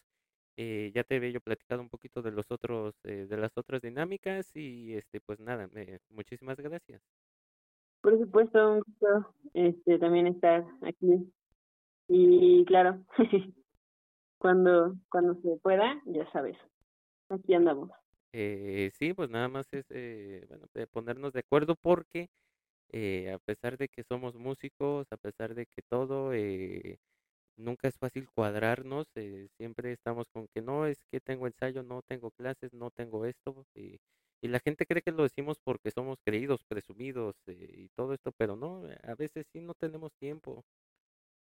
Eh, 0.57 0.93
ya 0.95 1.03
te 1.03 1.17
había 1.17 1.31
yo 1.31 1.41
platicado 1.41 1.83
un 1.83 1.89
poquito 1.89 2.23
de 2.23 2.31
los 2.31 2.53
otros, 2.53 2.95
eh, 3.03 3.27
de 3.29 3.37
las 3.37 3.59
otras 3.59 3.83
dinámicas 3.83 4.55
y 4.55 4.95
este, 4.95 5.21
pues 5.21 5.41
nada, 5.41 5.69
muchísimas 6.09 6.57
gracias. 6.61 7.03
Por 8.01 8.17
supuesto, 8.17 8.75
un 8.75 8.79
gusto 8.79 9.35
este, 9.53 9.99
también 9.99 10.29
estar 10.29 10.65
aquí. 10.83 11.33
Y 12.07 12.65
claro, 12.67 13.05
cuando, 14.39 14.95
cuando 15.11 15.35
se 15.43 15.57
pueda, 15.57 16.01
ya 16.07 16.31
sabes, 16.31 16.57
aquí 17.29 17.55
andamos. 17.55 17.91
Eh, 18.33 18.93
sí, 18.95 19.15
pues 19.15 19.31
nada 19.31 19.49
más 19.49 19.67
es 19.73 19.87
eh, 19.91 20.47
bueno, 20.49 20.67
ponernos 20.93 21.33
de 21.33 21.41
acuerdo 21.41 21.75
porque 21.75 22.31
eh, 22.93 23.33
a 23.33 23.39
pesar 23.39 23.77
de 23.77 23.89
que 23.89 24.03
somos 24.05 24.35
músicos, 24.37 25.07
a 25.11 25.17
pesar 25.17 25.55
de 25.55 25.67
que 25.67 25.83
todo, 25.89 26.33
eh, 26.35 26.99
nunca 27.57 27.89
es 27.89 27.97
fácil 27.99 28.29
cuadrarnos, 28.35 29.07
eh, 29.17 29.49
siempre 29.57 29.93
estamos 29.93 30.27
con 30.33 30.47
que 30.55 30.63
no, 30.63 30.87
es 30.87 30.99
que 31.11 31.21
tengo 31.21 31.47
ensayo, 31.47 31.83
no 31.83 32.03
tengo 32.09 32.31
clases, 32.33 32.73
no 32.73 32.91
tengo 32.91 33.25
esto, 33.27 33.65
y, 33.75 33.99
y 34.43 34.49
la 34.49 34.61
gente 34.61 34.87
cree 34.87 35.03
que 35.03 35.13
lo 35.13 35.23
decimos 35.25 35.59
porque 35.65 35.91
somos 35.91 36.19
creídos, 36.25 36.65
presumidos 36.69 37.35
eh, 37.47 37.75
y 37.77 37.89
todo 37.97 38.15
esto, 38.15 38.33
pero 38.37 38.57
no, 38.57 38.83
a 39.03 39.15
veces 39.15 39.47
sí 39.53 39.61
no 39.61 39.75
tenemos 39.75 40.13
tiempo. 40.19 40.63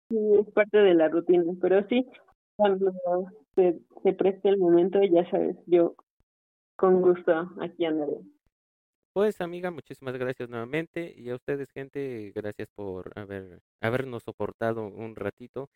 Sí, 0.10 0.18
es 0.40 0.52
parte 0.54 0.78
de 0.78 0.96
la 0.96 1.08
rutina, 1.08 1.44
pero 1.62 1.88
sí, 1.88 2.08
cuando 2.56 2.92
se 3.56 4.14
preste 4.14 4.50
el 4.50 4.58
momento, 4.58 5.00
ya 5.04 5.30
sabes, 5.30 5.56
yo 5.68 5.96
con 6.76 7.02
gusto 7.02 7.32
aquí 7.62 7.86
andaré. 7.86 8.20
Pues 9.20 9.42
amiga, 9.42 9.70
muchísimas 9.70 10.16
gracias 10.16 10.48
nuevamente 10.48 11.14
y 11.18 11.30
a 11.30 11.36
ustedes 11.36 11.70
gente, 11.72 12.32
gracias 12.34 12.70
por 12.74 13.12
haber 13.20 13.60
habernos 13.82 14.24
soportado 14.24 14.88
un 14.88 15.14
ratito 15.18 15.70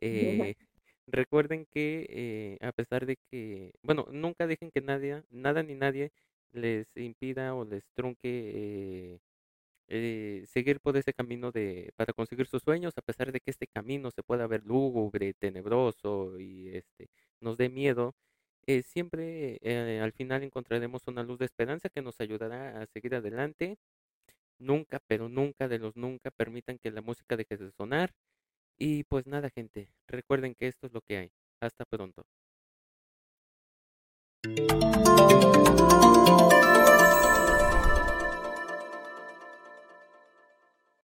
eh, 0.00 0.54
recuerden 1.06 1.66
que 1.66 2.06
eh, 2.10 2.58
a 2.66 2.72
pesar 2.72 3.06
de 3.06 3.16
que, 3.30 3.74
bueno, 3.82 4.06
nunca 4.10 4.48
dejen 4.48 4.72
que 4.72 4.80
nadie, 4.80 5.22
nada 5.30 5.62
ni 5.62 5.76
nadie 5.76 6.12
les 6.52 6.88
impida 6.96 7.54
o 7.54 7.64
les 7.64 7.84
trunque 7.94 8.20
eh, 9.14 9.20
eh, 9.88 10.44
seguir 10.46 10.80
por 10.80 10.96
ese 10.96 11.12
camino 11.14 11.52
de 11.52 11.92
para 11.96 12.12
conseguir 12.12 12.46
sus 12.46 12.62
sueños, 12.62 12.94
a 12.98 13.02
pesar 13.02 13.32
de 13.32 13.40
que 13.40 13.50
este 13.50 13.66
camino 13.66 14.10
se 14.10 14.22
pueda 14.22 14.46
ver 14.46 14.64
lúgubre, 14.64 15.34
tenebroso 15.34 16.38
y 16.40 16.68
este 16.76 17.08
nos 17.40 17.58
dé 17.58 17.68
miedo. 17.68 18.14
Eh, 18.66 18.82
siempre 18.82 19.58
eh, 19.62 20.00
al 20.00 20.12
final 20.12 20.42
encontraremos 20.42 21.02
una 21.06 21.22
luz 21.22 21.38
de 21.38 21.46
esperanza 21.46 21.88
que 21.88 22.02
nos 22.02 22.20
ayudará 22.20 22.82
a 22.82 22.86
seguir 22.86 23.14
adelante. 23.14 23.78
Nunca, 24.58 25.00
pero 25.06 25.28
nunca 25.28 25.68
de 25.68 25.78
los 25.78 25.96
nunca 25.96 26.30
permitan 26.30 26.78
que 26.78 26.90
la 26.90 27.02
música 27.02 27.36
deje 27.36 27.56
de 27.56 27.72
sonar 27.72 28.12
y 28.78 29.04
pues 29.04 29.26
nada, 29.26 29.50
gente, 29.50 29.90
recuerden 30.08 30.54
que 30.54 30.66
esto 30.68 30.86
es 30.86 30.92
lo 30.94 31.02
que 31.02 31.18
hay. 31.18 31.32
Hasta 31.60 31.84
pronto. 31.84 32.24